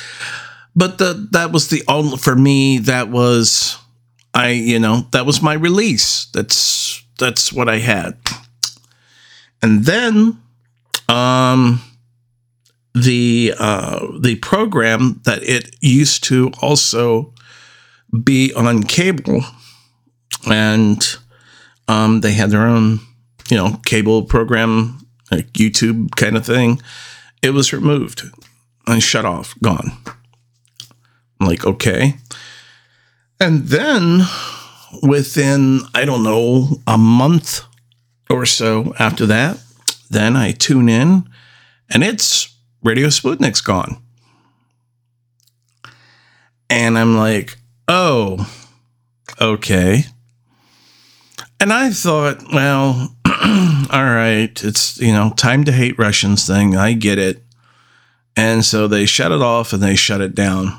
But 0.75 0.97
the 0.97 1.27
that 1.31 1.51
was 1.51 1.69
the 1.69 1.83
only 1.87 2.17
for 2.17 2.35
me. 2.35 2.79
That 2.79 3.09
was 3.09 3.77
I, 4.33 4.49
you 4.49 4.79
know, 4.79 5.07
that 5.11 5.25
was 5.25 5.41
my 5.41 5.53
release. 5.53 6.25
That's 6.33 7.03
that's 7.19 7.53
what 7.53 7.69
I 7.69 7.77
had. 7.77 8.17
And 9.61 9.85
then, 9.85 10.41
um, 11.07 11.81
the 12.95 13.53
uh, 13.57 14.07
the 14.19 14.35
program 14.35 15.21
that 15.23 15.43
it 15.43 15.75
used 15.81 16.23
to 16.25 16.51
also 16.61 17.33
be 18.23 18.53
on 18.53 18.83
cable, 18.83 19.43
and 20.47 21.17
um, 21.87 22.21
they 22.21 22.33
had 22.33 22.49
their 22.49 22.65
own, 22.67 22.99
you 23.49 23.57
know, 23.57 23.79
cable 23.85 24.23
program 24.23 24.99
like 25.31 25.51
YouTube 25.53 26.15
kind 26.15 26.37
of 26.37 26.45
thing, 26.45 26.81
it 27.41 27.51
was 27.51 27.73
removed 27.73 28.23
and 28.87 29.01
shut 29.01 29.25
off, 29.25 29.55
gone. 29.61 29.91
I'm 31.39 31.47
like, 31.47 31.65
okay. 31.65 32.15
And 33.39 33.67
then 33.67 34.21
within, 35.01 35.81
I 35.93 36.05
don't 36.05 36.23
know, 36.23 36.81
a 36.87 36.97
month 36.97 37.61
or 38.29 38.45
so 38.45 38.93
after 38.99 39.25
that, 39.25 39.59
then 40.09 40.35
I 40.35 40.51
tune 40.51 40.89
in 40.89 41.27
and 41.89 42.03
it's 42.03 42.55
Radio 42.83 43.07
Sputnik's 43.07 43.61
gone. 43.61 43.97
And 46.69 46.97
I'm 46.97 47.15
like, 47.15 47.57
oh, 47.87 48.49
okay. 49.39 50.05
And 51.63 51.71
I 51.71 51.91
thought, 51.91 52.43
well, 52.51 53.15
all 53.25 54.03
right, 54.03 54.51
it's, 54.65 54.99
you 54.99 55.13
know, 55.13 55.31
time 55.37 55.63
to 55.63 55.71
hate 55.71 55.97
Russians 55.97 56.45
thing. 56.45 56.75
I 56.75 56.91
get 56.91 57.17
it. 57.17 57.41
And 58.35 58.65
so 58.65 58.89
they 58.89 59.05
shut 59.05 59.31
it 59.31 59.41
off 59.41 59.71
and 59.71 59.81
they 59.81 59.95
shut 59.95 60.19
it 60.19 60.35
down. 60.35 60.77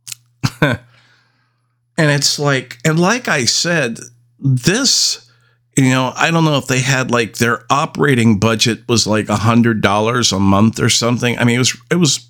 and 0.60 0.80
it's 1.96 2.40
like, 2.40 2.78
and 2.84 2.98
like 2.98 3.28
I 3.28 3.44
said, 3.44 4.00
this, 4.40 5.30
you 5.76 5.90
know, 5.90 6.12
I 6.16 6.32
don't 6.32 6.44
know 6.44 6.58
if 6.58 6.66
they 6.66 6.80
had 6.80 7.12
like 7.12 7.36
their 7.36 7.62
operating 7.70 8.40
budget 8.40 8.88
was 8.88 9.06
like 9.06 9.28
a 9.28 9.36
hundred 9.36 9.80
dollars 9.80 10.32
a 10.32 10.40
month 10.40 10.80
or 10.80 10.88
something. 10.88 11.38
I 11.38 11.44
mean, 11.44 11.54
it 11.54 11.58
was, 11.58 11.80
it 11.92 11.96
was 12.00 12.28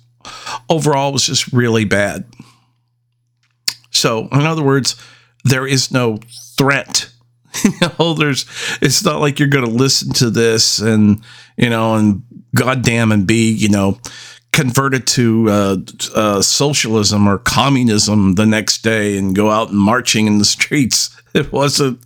overall, 0.69 1.09
it 1.09 1.13
was 1.13 1.25
just 1.25 1.51
really 1.51 1.85
bad. 1.85 2.25
So, 3.89 4.27
in 4.27 4.41
other 4.41 4.61
words, 4.61 4.95
there 5.43 5.65
is 5.65 5.91
no 5.91 6.19
threat 6.59 7.09
you 7.65 7.89
know, 7.99 8.13
there's 8.13 8.45
it's 8.81 9.03
not 9.03 9.19
like 9.19 9.39
you're 9.39 9.49
going 9.49 9.65
to 9.65 9.71
listen 9.71 10.13
to 10.13 10.29
this 10.29 10.79
and 10.79 11.21
you 11.57 11.69
know 11.69 11.95
and 11.95 12.23
goddamn 12.53 13.11
and 13.11 13.27
be 13.27 13.51
you 13.51 13.69
know 13.69 13.99
converted 14.53 15.05
to 15.05 15.49
uh, 15.49 15.77
uh, 16.15 16.41
socialism 16.41 17.27
or 17.27 17.37
communism 17.37 18.35
the 18.35 18.45
next 18.45 18.83
day 18.83 19.17
and 19.17 19.35
go 19.35 19.51
out 19.51 19.69
and 19.69 19.77
marching 19.77 20.27
in 20.27 20.37
the 20.37 20.45
streets. 20.55 21.15
It 21.33 21.51
wasn't 21.51 21.99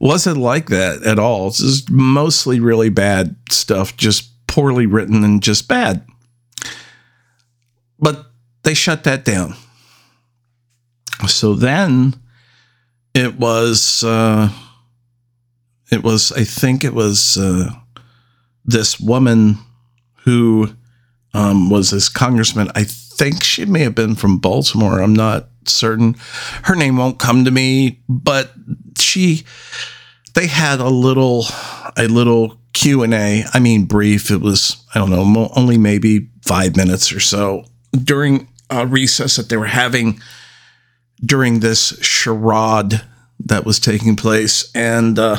wasn't 0.00 0.38
like 0.38 0.68
that 0.70 1.04
at 1.04 1.20
all. 1.20 1.46
It's 1.46 1.58
just 1.58 1.88
mostly 1.88 2.58
really 2.58 2.88
bad 2.88 3.36
stuff, 3.50 3.96
just 3.96 4.30
poorly 4.48 4.86
written 4.86 5.22
and 5.22 5.40
just 5.40 5.68
bad. 5.68 6.04
But 8.00 8.26
they 8.64 8.74
shut 8.74 9.04
that 9.04 9.24
down. 9.24 9.54
So 11.28 11.54
then 11.54 12.14
it 13.14 13.38
was 13.38 14.02
uh, 14.04 14.50
it 15.90 16.02
was 16.02 16.32
I 16.32 16.44
think 16.44 16.84
it 16.84 16.94
was 16.94 17.36
uh, 17.36 17.70
this 18.64 18.98
woman 18.98 19.58
who 20.24 20.74
um, 21.34 21.70
was 21.70 21.90
this 21.90 22.08
congressman. 22.08 22.70
I 22.74 22.84
think 22.84 23.42
she 23.42 23.64
may 23.64 23.80
have 23.80 23.94
been 23.94 24.14
from 24.14 24.38
Baltimore. 24.38 25.00
I'm 25.00 25.14
not 25.14 25.48
certain. 25.66 26.14
Her 26.64 26.74
name 26.74 26.96
won't 26.96 27.18
come 27.18 27.44
to 27.44 27.50
me, 27.50 28.00
but 28.08 28.52
she 28.98 29.44
they 30.34 30.46
had 30.46 30.80
a 30.80 30.88
little 30.88 31.44
a 31.96 32.06
little 32.08 32.58
Q 32.72 33.02
and 33.02 33.14
A. 33.14 33.44
I 33.52 33.58
mean, 33.58 33.84
brief. 33.84 34.30
It 34.30 34.40
was 34.40 34.82
I 34.94 34.98
don't 34.98 35.10
know, 35.10 35.50
only 35.54 35.78
maybe 35.78 36.28
five 36.42 36.76
minutes 36.76 37.12
or 37.12 37.20
so 37.20 37.64
during 37.92 38.48
a 38.70 38.86
recess 38.86 39.36
that 39.36 39.48
they 39.50 39.56
were 39.56 39.66
having 39.66 40.20
during 41.24 41.60
this 41.60 41.98
charade 42.02 43.02
that 43.40 43.64
was 43.64 43.78
taking 43.78 44.16
place, 44.16 44.70
and 44.74 45.18
uh, 45.18 45.38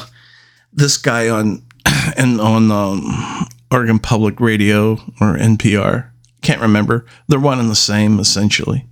this 0.72 0.98
guy 0.98 1.30
on 1.30 1.64
and 2.18 2.40
on 2.40 2.72
um, 2.72 3.48
Oregon 3.72 4.00
Public 4.00 4.40
Radio 4.40 4.94
or 5.22 5.38
NPR, 5.38 6.10
can't 6.42 6.62
remember. 6.62 7.06
They're 7.28 7.40
one 7.40 7.60
and 7.60 7.70
the 7.70 7.76
same 7.76 8.20
essentially, 8.20 8.88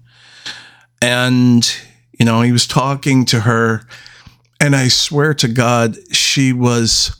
and 1.02 1.70
you 2.18 2.26
know 2.26 2.42
he 2.42 2.52
was 2.52 2.68
talking 2.68 3.26
to 3.26 3.42
her, 3.42 3.88
and 4.60 4.76
I 4.76 4.88
swear 4.88 5.34
to 5.36 5.48
God, 5.48 5.98
she 6.14 6.54
was. 6.54 7.18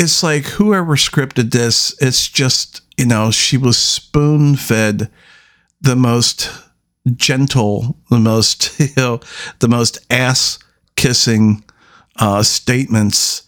It's 0.00 0.22
like 0.22 0.44
whoever 0.44 0.94
scripted 0.94 1.50
this, 1.50 1.92
it's 2.00 2.28
just, 2.28 2.82
you 2.96 3.04
know, 3.04 3.32
she 3.32 3.56
was 3.56 3.76
spoon 3.76 4.54
fed 4.54 5.10
the 5.80 5.96
most 5.96 6.52
gentle, 7.16 7.96
the 8.10 8.18
most 8.18 8.78
you 8.80 8.88
know, 8.96 9.20
the 9.60 9.68
most 9.68 9.98
ass 10.10 10.58
kissing 10.96 11.64
uh, 12.16 12.42
statements 12.42 13.42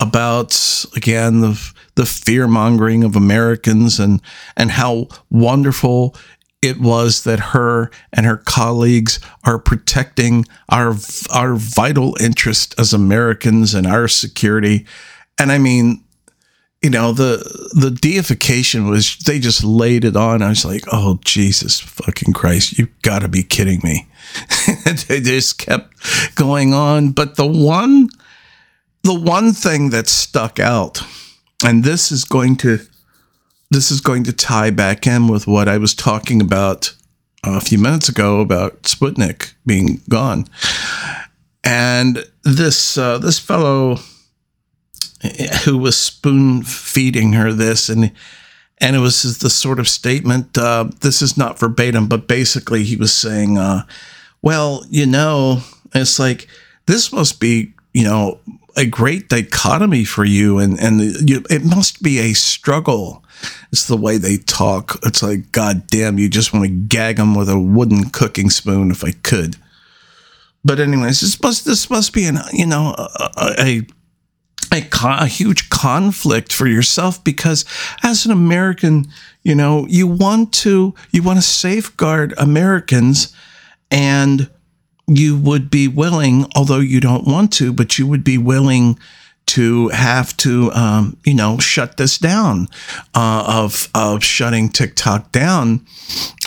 about 0.00 0.84
again 0.96 1.40
the 1.40 1.72
the 1.94 2.06
fear 2.06 2.48
mongering 2.48 3.04
of 3.04 3.16
Americans 3.16 4.00
and 4.00 4.20
and 4.56 4.72
how 4.72 5.08
wonderful 5.30 6.16
it 6.62 6.80
was 6.80 7.24
that 7.24 7.38
her 7.38 7.90
and 8.12 8.24
her 8.26 8.38
colleagues 8.38 9.20
are 9.44 9.58
protecting 9.58 10.46
our 10.68 10.94
our 11.32 11.54
vital 11.54 12.16
interest 12.20 12.74
as 12.78 12.92
Americans 12.92 13.74
and 13.74 13.86
our 13.86 14.08
security. 14.08 14.86
And 15.38 15.52
I 15.52 15.58
mean, 15.58 16.03
you 16.84 16.90
know 16.90 17.12
the 17.12 17.70
the 17.72 17.90
deification 17.90 18.86
was 18.88 19.16
they 19.16 19.38
just 19.38 19.64
laid 19.64 20.04
it 20.04 20.16
on. 20.16 20.42
I 20.42 20.50
was 20.50 20.64
like 20.66 20.82
oh 20.92 21.18
jesus 21.24 21.80
fucking 21.80 22.34
christ. 22.34 22.78
You 22.78 22.88
gotta 23.00 23.28
be 23.28 23.42
kidding 23.42 23.80
me. 23.82 24.06
They 25.08 25.20
just 25.20 25.58
kept 25.58 26.34
going 26.34 26.74
on. 26.74 27.12
But 27.12 27.36
the 27.36 27.46
one 27.46 28.10
the 29.02 29.18
one 29.18 29.52
thing 29.52 29.90
that 29.90 30.08
stuck 30.08 30.60
out 30.60 31.02
and 31.64 31.84
this 31.84 32.12
is 32.12 32.24
going 32.24 32.56
to 32.56 32.80
this 33.70 33.90
is 33.90 34.00
going 34.00 34.24
to 34.24 34.32
tie 34.32 34.70
back 34.70 35.06
in 35.06 35.26
with 35.26 35.46
what 35.46 35.68
i 35.68 35.78
was 35.78 35.94
talking 35.94 36.40
about 36.40 36.94
a 37.44 37.60
few 37.60 37.78
minutes 37.78 38.08
ago 38.08 38.40
about 38.40 38.82
sputnik 38.82 39.54
being 39.66 40.00
gone. 40.08 40.46
And 41.62 42.24
this 42.42 42.98
uh, 42.98 43.18
this 43.18 43.38
fellow 43.38 43.98
who 45.64 45.78
was 45.78 45.96
spoon 45.96 46.62
feeding 46.62 47.32
her 47.32 47.52
this. 47.52 47.88
And 47.88 48.12
and 48.78 48.96
it 48.96 49.00
was 49.00 49.38
the 49.38 49.50
sort 49.50 49.78
of 49.78 49.88
statement 49.88 50.58
uh, 50.58 50.88
this 51.00 51.22
is 51.22 51.36
not 51.36 51.58
verbatim 51.58 52.08
but 52.08 52.26
basically 52.26 52.82
he 52.82 52.96
was 52.96 53.14
saying 53.14 53.56
uh, 53.56 53.84
well 54.42 54.84
you 54.90 55.06
know 55.06 55.60
it's 55.94 56.18
like 56.18 56.48
this 56.86 57.12
must 57.12 57.40
be 57.40 57.72
you 57.92 58.04
know 58.04 58.40
a 58.76 58.84
great 58.84 59.28
dichotomy 59.28 60.04
for 60.04 60.24
you 60.24 60.58
and 60.58 60.78
and 60.80 61.00
the, 61.00 61.24
you, 61.26 61.44
it 61.48 61.64
must 61.64 62.02
be 62.02 62.18
a 62.18 62.32
struggle. 62.32 63.24
It's 63.72 63.86
the 63.86 63.96
way 63.96 64.16
they 64.16 64.36
talk. 64.36 64.98
It's 65.04 65.22
like 65.22 65.52
god 65.52 65.86
damn 65.86 66.18
you 66.18 66.28
just 66.28 66.52
want 66.52 66.64
to 66.64 66.70
gag 66.70 67.16
them 67.16 67.34
with 67.34 67.48
a 67.48 67.58
wooden 67.58 68.10
cooking 68.10 68.50
spoon 68.50 68.90
if 68.90 69.04
i 69.04 69.12
could. 69.12 69.56
But 70.64 70.80
anyways 70.80 71.20
this 71.20 71.40
must 71.40 71.64
this 71.64 71.88
must 71.88 72.12
be 72.12 72.26
an 72.26 72.38
you 72.52 72.66
know 72.66 72.94
a, 72.98 73.30
a 73.36 73.54
a, 73.58 73.82
a 74.70 75.26
huge 75.26 75.70
conflict 75.70 76.52
for 76.52 76.66
yourself 76.66 77.22
because 77.22 77.64
as 78.02 78.26
an 78.26 78.32
American, 78.32 79.06
you 79.42 79.54
know, 79.54 79.86
you 79.88 80.06
want 80.06 80.52
to 80.54 80.94
you 81.10 81.22
want 81.22 81.38
to 81.38 81.42
safeguard 81.42 82.34
Americans 82.38 83.34
and 83.90 84.50
you 85.06 85.36
would 85.38 85.70
be 85.70 85.86
willing, 85.88 86.46
although 86.56 86.80
you 86.80 87.00
don't 87.00 87.26
want 87.26 87.52
to, 87.54 87.72
but 87.72 87.98
you 87.98 88.06
would 88.06 88.24
be 88.24 88.38
willing 88.38 88.98
to 89.46 89.88
have 89.88 90.34
to, 90.38 90.72
um, 90.72 91.18
you 91.24 91.34
know, 91.34 91.58
shut 91.58 91.96
this 91.98 92.16
down, 92.16 92.68
uh, 93.14 93.44
of 93.46 93.88
of 93.94 94.24
shutting 94.24 94.68
TikTok 94.68 95.32
down 95.32 95.84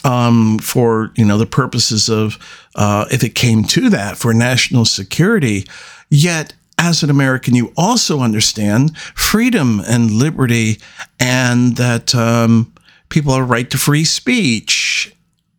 um, 0.04 0.58
for 0.60 1.12
you 1.16 1.26
know 1.26 1.38
the 1.38 1.46
purposes 1.46 2.10
of 2.10 2.38
uh, 2.76 3.06
if 3.12 3.24
it 3.24 3.36
came 3.36 3.64
to 3.66 3.90
that 3.90 4.18
for 4.18 4.34
national 4.34 4.86
security. 4.86 5.68
Yet 6.10 6.54
as 6.78 7.04
an 7.04 7.10
American, 7.10 7.56
you 7.56 7.74
also 7.76 8.20
understand 8.20 8.98
freedom 8.98 9.82
and 9.88 10.12
liberty, 10.12 10.80
and 11.20 11.76
that 11.78 12.14
um, 12.14 12.74
people 13.10 13.34
have 13.34 13.44
a 13.44 13.46
right 13.46 13.70
to 13.72 13.78
free 13.78 14.06
speech. 14.06 15.14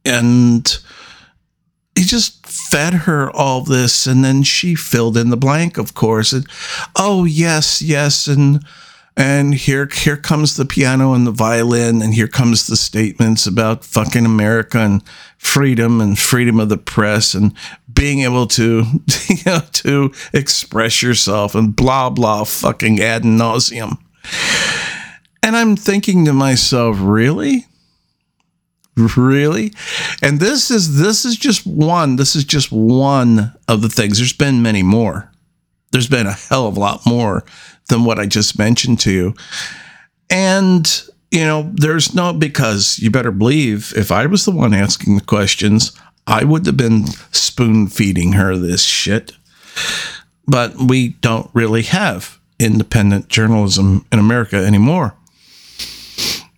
And 0.04 0.78
he 1.94 2.04
just 2.04 2.46
fed 2.46 2.94
her 2.94 3.30
all 3.30 3.62
this, 3.62 4.06
and 4.06 4.24
then 4.24 4.42
she 4.42 4.74
filled 4.74 5.16
in 5.16 5.30
the 5.30 5.36
blank, 5.36 5.76
of 5.76 5.94
course. 5.94 6.32
And 6.32 6.46
oh 6.96 7.24
yes, 7.24 7.82
yes, 7.82 8.26
and 8.26 8.64
and 9.18 9.52
here 9.52 9.88
here 9.92 10.16
comes 10.16 10.56
the 10.56 10.64
piano 10.64 11.12
and 11.12 11.26
the 11.26 11.32
violin 11.32 12.00
and 12.00 12.14
here 12.14 12.28
comes 12.28 12.68
the 12.68 12.76
statements 12.76 13.48
about 13.48 13.84
fucking 13.84 14.24
America 14.24 14.78
and 14.78 15.02
freedom 15.38 16.00
and 16.00 16.16
freedom 16.16 16.60
of 16.60 16.68
the 16.68 16.78
press 16.78 17.34
and 17.34 17.52
being 17.98 18.20
able 18.20 18.46
to 18.46 18.84
you 19.28 19.36
know 19.44 19.60
to 19.72 20.12
express 20.32 21.02
yourself 21.02 21.54
and 21.54 21.74
blah 21.74 22.08
blah 22.08 22.44
fucking 22.44 23.00
ad 23.00 23.22
nauseum. 23.24 23.98
And 25.42 25.56
I'm 25.56 25.76
thinking 25.76 26.24
to 26.24 26.32
myself, 26.32 26.96
really? 27.00 27.66
Really? 28.96 29.72
And 30.22 30.40
this 30.40 30.70
is 30.70 30.98
this 30.98 31.24
is 31.24 31.36
just 31.36 31.66
one. 31.66 32.16
This 32.16 32.34
is 32.34 32.44
just 32.44 32.72
one 32.72 33.54
of 33.68 33.82
the 33.82 33.88
things. 33.88 34.18
There's 34.18 34.32
been 34.32 34.62
many 34.62 34.82
more. 34.82 35.30
There's 35.92 36.08
been 36.08 36.26
a 36.26 36.32
hell 36.32 36.66
of 36.66 36.76
a 36.76 36.80
lot 36.80 37.06
more 37.06 37.44
than 37.88 38.04
what 38.04 38.18
I 38.18 38.26
just 38.26 38.58
mentioned 38.58 39.00
to 39.00 39.12
you. 39.12 39.34
And 40.30 41.02
you 41.30 41.44
know, 41.44 41.70
there's 41.74 42.14
no 42.14 42.32
because 42.32 42.98
you 42.98 43.10
better 43.10 43.30
believe 43.30 43.92
if 43.96 44.10
I 44.10 44.26
was 44.26 44.44
the 44.44 44.50
one 44.50 44.74
asking 44.74 45.16
the 45.16 45.24
questions, 45.24 45.92
I 46.28 46.44
would 46.44 46.66
have 46.66 46.76
been 46.76 47.06
spoon 47.32 47.86
feeding 47.86 48.32
her 48.32 48.56
this 48.56 48.84
shit. 48.84 49.32
But 50.46 50.76
we 50.76 51.10
don't 51.20 51.50
really 51.54 51.82
have 51.82 52.38
independent 52.58 53.28
journalism 53.28 54.04
in 54.12 54.18
America 54.18 54.56
anymore. 54.56 55.14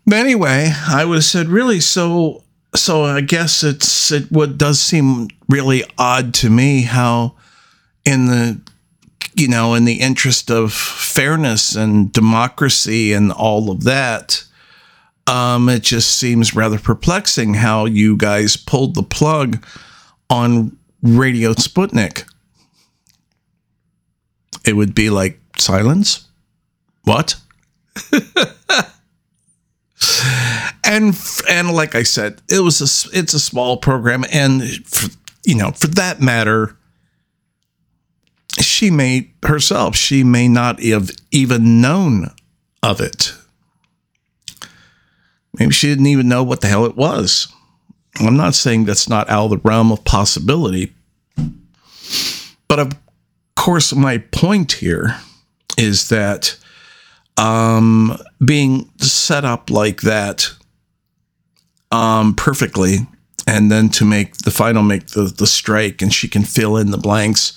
But 0.07 0.17
anyway, 0.17 0.73
I 0.89 1.05
was 1.05 1.31
said 1.31 1.49
really 1.49 1.81
so 1.81 2.43
so 2.75 3.05
I 3.05 3.21
guess 3.21 3.63
it's 3.63 4.13
it 4.13 4.31
what 4.31 4.59
does 4.59 4.81
seem 4.81 5.29
really 5.49 5.85
odd 5.99 6.35
to 6.35 6.51
me 6.51 6.83
how 6.83 7.35
in 8.05 8.27
the 8.27 8.61
you 9.35 9.49
know 9.49 9.75
in 9.75 9.85
the 9.85 10.01
interest 10.01 10.51
of 10.51 10.73
fairness 10.73 11.75
and 11.75 12.13
democracy 12.13 13.13
and 13.13 13.33
all 13.33 13.71
of 13.71 13.85
that 13.85 14.45
um, 15.27 15.69
it 15.69 15.83
just 15.83 16.17
seems 16.17 16.55
rather 16.55 16.79
perplexing 16.79 17.55
how 17.55 17.85
you 17.85 18.17
guys 18.17 18.57
pulled 18.57 18.95
the 18.95 19.03
plug 19.03 19.65
on 20.29 20.77
Radio 21.03 21.53
Sputnik. 21.55 22.25
It 24.67 24.75
would 24.75 24.95
be 24.95 25.11
like 25.11 25.41
silence. 25.59 26.27
What? 27.05 27.37
and 30.85 31.19
and 31.49 31.73
like 31.73 31.95
I 31.95 32.03
said, 32.03 32.41
it 32.49 32.61
was 32.61 32.81
a 32.81 33.19
it's 33.19 33.35
a 33.35 33.41
small 33.41 33.77
program, 33.77 34.25
and 34.33 34.63
for, 34.87 35.11
you 35.45 35.55
know, 35.55 35.71
for 35.73 35.87
that 35.89 36.21
matter, 36.21 36.77
she 38.61 38.91
may 38.91 39.31
herself 39.43 39.97
she 39.97 40.25
may 40.25 40.49
not 40.49 40.83
have 40.83 41.11
even 41.31 41.81
known 41.81 42.31
of 42.83 43.01
it. 43.01 43.35
Maybe 45.61 45.73
she 45.73 45.89
didn't 45.89 46.07
even 46.07 46.27
know 46.27 46.43
what 46.43 46.63
the 46.63 46.69
hell 46.69 46.87
it 46.87 46.97
was. 46.97 47.47
I'm 48.19 48.37
not 48.37 48.55
saying 48.55 48.87
that's 48.87 49.09
not 49.09 49.29
out 49.29 49.45
of 49.45 49.51
the 49.51 49.69
realm 49.69 49.93
of 49.93 50.05
possibility, 50.05 50.95
but 52.67 52.81
of 52.81 52.93
course, 53.55 53.95
my 53.95 54.19
point 54.19 54.73
here 54.73 55.21
is 55.79 56.09
that 56.09 56.57
um, 57.37 58.19
being 58.45 58.91
set 58.99 59.45
up 59.45 59.71
like 59.71 60.01
that 60.01 60.51
um, 61.93 62.35
perfectly, 62.35 63.07
and 63.47 63.71
then 63.71 63.91
to 63.91 64.05
make 64.05 64.39
the 64.39 64.51
final 64.51 64.83
make 64.83 65.09
the, 65.09 65.25
the 65.25 65.47
strike, 65.47 66.03
and 66.03 66.13
she 66.13 66.27
can 66.27 66.43
fill 66.43 66.77
in 66.77 66.91
the 66.91 66.99
blanks. 66.99 67.53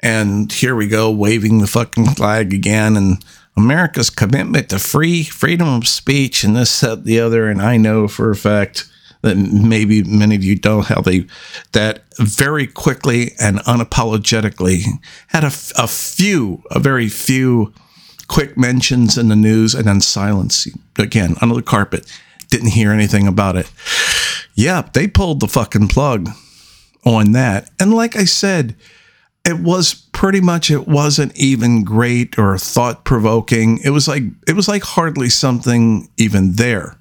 And 0.00 0.52
here 0.52 0.74
we 0.74 0.86
go, 0.86 1.10
waving 1.10 1.60
the 1.60 1.66
fucking 1.66 2.06
flag 2.06 2.52
again, 2.52 2.96
and 2.96 3.24
America's 3.56 4.10
commitment 4.10 4.70
to 4.70 4.78
free 4.78 5.24
freedom 5.24 5.68
of 5.68 5.86
speech, 5.86 6.44
and 6.44 6.56
this, 6.56 6.80
that, 6.80 7.04
the 7.04 7.20
other. 7.20 7.48
And 7.48 7.60
I 7.60 7.76
know 7.76 8.08
for 8.08 8.30
a 8.30 8.36
fact 8.36 8.88
that 9.22 9.36
maybe 9.36 10.02
many 10.02 10.34
of 10.34 10.42
you 10.42 10.56
don't 10.56 10.86
how 10.86 11.00
they 11.00 11.26
that 11.72 12.04
very 12.18 12.66
quickly 12.66 13.32
and 13.40 13.58
unapologetically 13.60 14.82
had 15.28 15.44
a, 15.44 15.52
a 15.76 15.86
few, 15.86 16.62
a 16.70 16.80
very 16.80 17.08
few 17.08 17.72
quick 18.26 18.56
mentions 18.56 19.16
in 19.16 19.28
the 19.28 19.36
news 19.36 19.74
and 19.74 19.86
then 19.86 20.00
silence 20.00 20.66
again 20.98 21.36
under 21.40 21.54
the 21.54 21.62
carpet. 21.62 22.10
Didn't 22.48 22.72
hear 22.72 22.90
anything 22.90 23.26
about 23.26 23.56
it. 23.56 23.70
Yeah, 24.54 24.88
they 24.92 25.06
pulled 25.06 25.40
the 25.40 25.48
fucking 25.48 25.88
plug 25.88 26.28
on 27.04 27.32
that. 27.32 27.70
And 27.80 27.94
like 27.94 28.16
I 28.16 28.24
said, 28.24 28.74
it 29.44 29.58
was 29.58 29.94
pretty 30.12 30.40
much 30.40 30.70
it 30.70 30.86
wasn't 30.86 31.36
even 31.36 31.82
great 31.82 32.38
or 32.38 32.56
thought 32.56 33.04
provoking. 33.04 33.78
It 33.84 33.90
was 33.90 34.06
like 34.06 34.22
it 34.46 34.54
was 34.54 34.68
like 34.68 34.82
hardly 34.82 35.28
something 35.28 36.08
even 36.16 36.52
there. 36.52 36.96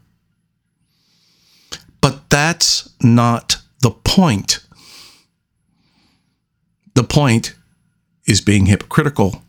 But 2.01 2.29
that's 2.29 2.89
not 3.01 3.57
the 3.81 3.91
point. 3.91 4.65
The 6.95 7.03
point 7.03 7.53
is 8.25 8.41
being 8.41 8.65
hypocritical. 8.65 9.43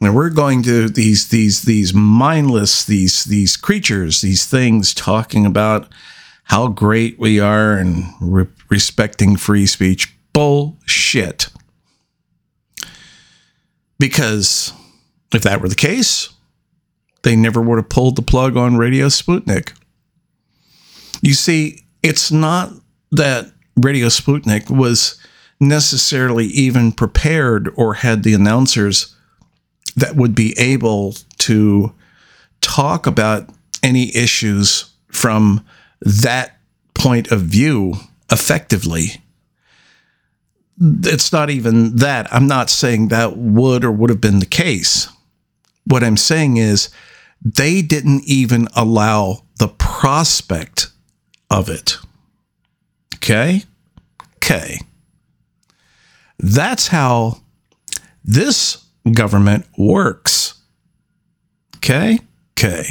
Now 0.00 0.12
we're 0.12 0.30
going 0.30 0.62
to 0.64 0.88
these 0.88 1.28
these 1.28 1.62
these 1.62 1.94
mindless 1.94 2.84
these 2.84 3.24
these 3.24 3.56
creatures 3.56 4.20
these 4.20 4.44
things 4.44 4.92
talking 4.92 5.46
about 5.46 5.90
how 6.44 6.68
great 6.68 7.18
we 7.18 7.40
are 7.40 7.72
and 7.72 8.04
re- 8.20 8.46
respecting 8.68 9.36
free 9.36 9.66
speech 9.66 10.15
bullshit. 10.36 11.48
Because 13.98 14.70
if 15.32 15.40
that 15.44 15.62
were 15.62 15.68
the 15.70 15.74
case, 15.74 16.28
they 17.22 17.34
never 17.34 17.62
would 17.62 17.78
have 17.78 17.88
pulled 17.88 18.16
the 18.16 18.22
plug 18.22 18.54
on 18.54 18.76
Radio 18.76 19.06
Sputnik. 19.06 19.72
You 21.22 21.32
see, 21.32 21.86
it's 22.02 22.30
not 22.30 22.70
that 23.12 23.50
Radio 23.78 24.08
Sputnik 24.08 24.68
was 24.68 25.18
necessarily 25.58 26.44
even 26.48 26.92
prepared 26.92 27.70
or 27.74 27.94
had 27.94 28.22
the 28.22 28.34
announcers 28.34 29.16
that 29.96 30.16
would 30.16 30.34
be 30.34 30.54
able 30.58 31.14
to 31.38 31.94
talk 32.60 33.06
about 33.06 33.48
any 33.82 34.14
issues 34.14 34.92
from 35.10 35.64
that 36.02 36.58
point 36.92 37.32
of 37.32 37.40
view 37.40 37.94
effectively 38.30 39.22
it's 40.78 41.32
not 41.32 41.50
even 41.50 41.96
that. 41.96 42.32
I'm 42.32 42.46
not 42.46 42.70
saying 42.70 43.08
that 43.08 43.36
would 43.36 43.84
or 43.84 43.92
would 43.92 44.10
have 44.10 44.20
been 44.20 44.40
the 44.40 44.46
case. 44.46 45.08
What 45.84 46.04
I'm 46.04 46.16
saying 46.16 46.56
is 46.56 46.90
they 47.42 47.82
didn't 47.82 48.24
even 48.24 48.68
allow 48.74 49.44
the 49.58 49.68
prospect 49.68 50.88
of 51.50 51.68
it. 51.68 51.96
Okay? 53.14 53.62
Okay. 54.36 54.80
That's 56.38 56.88
how 56.88 57.38
this 58.24 58.84
government 59.12 59.66
works. 59.78 60.60
Okay? 61.76 62.18
Okay. 62.52 62.86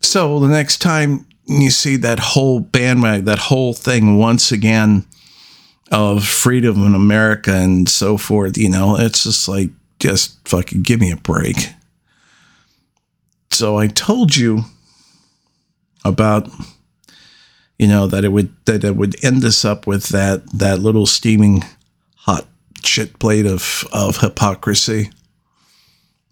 So 0.00 0.38
the 0.38 0.48
next 0.48 0.78
time 0.78 1.26
you 1.46 1.70
see 1.70 1.96
that 1.96 2.18
whole 2.18 2.60
bandwagon, 2.60 3.24
that 3.24 3.38
whole 3.38 3.72
thing 3.72 4.18
once 4.18 4.52
again 4.52 5.06
of 5.90 6.24
freedom 6.24 6.84
in 6.86 6.94
America 6.94 7.52
and 7.52 7.88
so 7.88 8.16
forth, 8.16 8.56
you 8.56 8.68
know, 8.68 8.96
it's 8.98 9.24
just 9.24 9.48
like, 9.48 9.70
just 9.98 10.46
fucking 10.48 10.82
give 10.82 11.00
me 11.00 11.10
a 11.10 11.16
break. 11.16 11.56
So 13.50 13.78
I 13.78 13.86
told 13.86 14.36
you 14.36 14.64
about, 16.04 16.48
you 17.78 17.86
know, 17.86 18.06
that 18.06 18.24
it 18.24 18.28
would 18.28 18.54
that 18.66 18.84
it 18.84 18.96
would 18.96 19.22
end 19.24 19.44
us 19.44 19.64
up 19.64 19.86
with 19.86 20.08
that 20.08 20.42
that 20.52 20.80
little 20.80 21.06
steaming 21.06 21.62
hot 22.16 22.46
shit 22.82 23.18
plate 23.18 23.46
of 23.46 23.84
of 23.92 24.18
hypocrisy. 24.18 25.10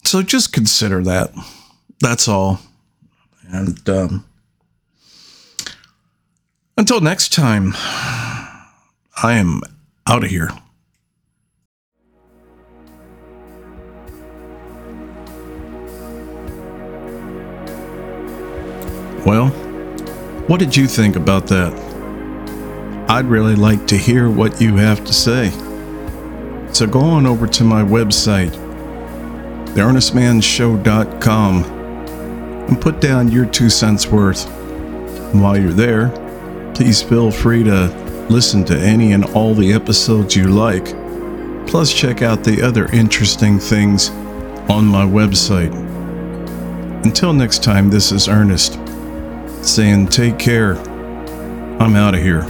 So 0.05 0.23
just 0.23 0.53
consider 0.53 1.03
that. 1.05 1.33
That's 2.01 2.27
all. 2.27 2.59
And 3.49 3.89
um, 3.89 4.25
until 6.77 7.01
next 7.01 7.33
time. 7.33 7.75
I 9.21 9.35
am 9.35 9.61
out 10.07 10.25
of 10.25 10.31
here. 10.31 10.51
Well, 19.27 19.49
what 20.49 20.59
did 20.59 20.77
you 20.77 20.87
think 20.89 21.17
about 21.17 21.47
that? 21.49 21.73
I'd 23.09 23.27
really 23.27 23.55
like 23.55 23.87
to 23.89 23.97
hear 23.97 24.31
what 24.31 24.61
you 24.61 24.77
have 24.77 25.05
to 25.05 25.13
say. 25.13 25.51
So 26.73 26.87
go 26.87 27.01
on 27.01 27.27
over 27.27 27.47
to 27.47 27.65
my 27.65 27.83
website, 27.83 28.51
theearnestmannshow.com, 29.75 31.65
and 32.69 32.81
put 32.81 33.01
down 33.01 33.31
your 33.31 33.47
two 33.47 33.69
cents 33.71 34.07
worth. 34.09 34.49
And 35.33 35.43
while 35.43 35.57
you're 35.57 35.73
there, 35.73 36.09
please 36.75 37.03
feel 37.03 37.31
free 37.31 37.63
to 37.65 37.89
Listen 38.31 38.65
to 38.67 38.79
any 38.79 39.13
and 39.13 39.25
all 39.27 39.55
the 39.55 39.73
episodes 39.73 40.37
you 40.37 40.49
like. 40.49 40.87
Plus, 41.67 41.93
check 41.93 42.23
out 42.23 42.45
the 42.45 42.63
other 42.63 42.87
interesting 42.93 43.59
things 43.59 44.11
on 44.69 44.87
my 44.87 45.05
website. 45.05 45.73
Until 47.05 47.33
next 47.33 47.63
time, 47.63 47.91
this 47.91 48.13
is 48.13 48.29
Earnest 48.29 48.79
saying 49.65 50.09
take 50.09 50.39
care. 50.39 50.77
I'm 51.81 51.97
out 51.97 52.15
of 52.15 52.23
here. 52.23 52.47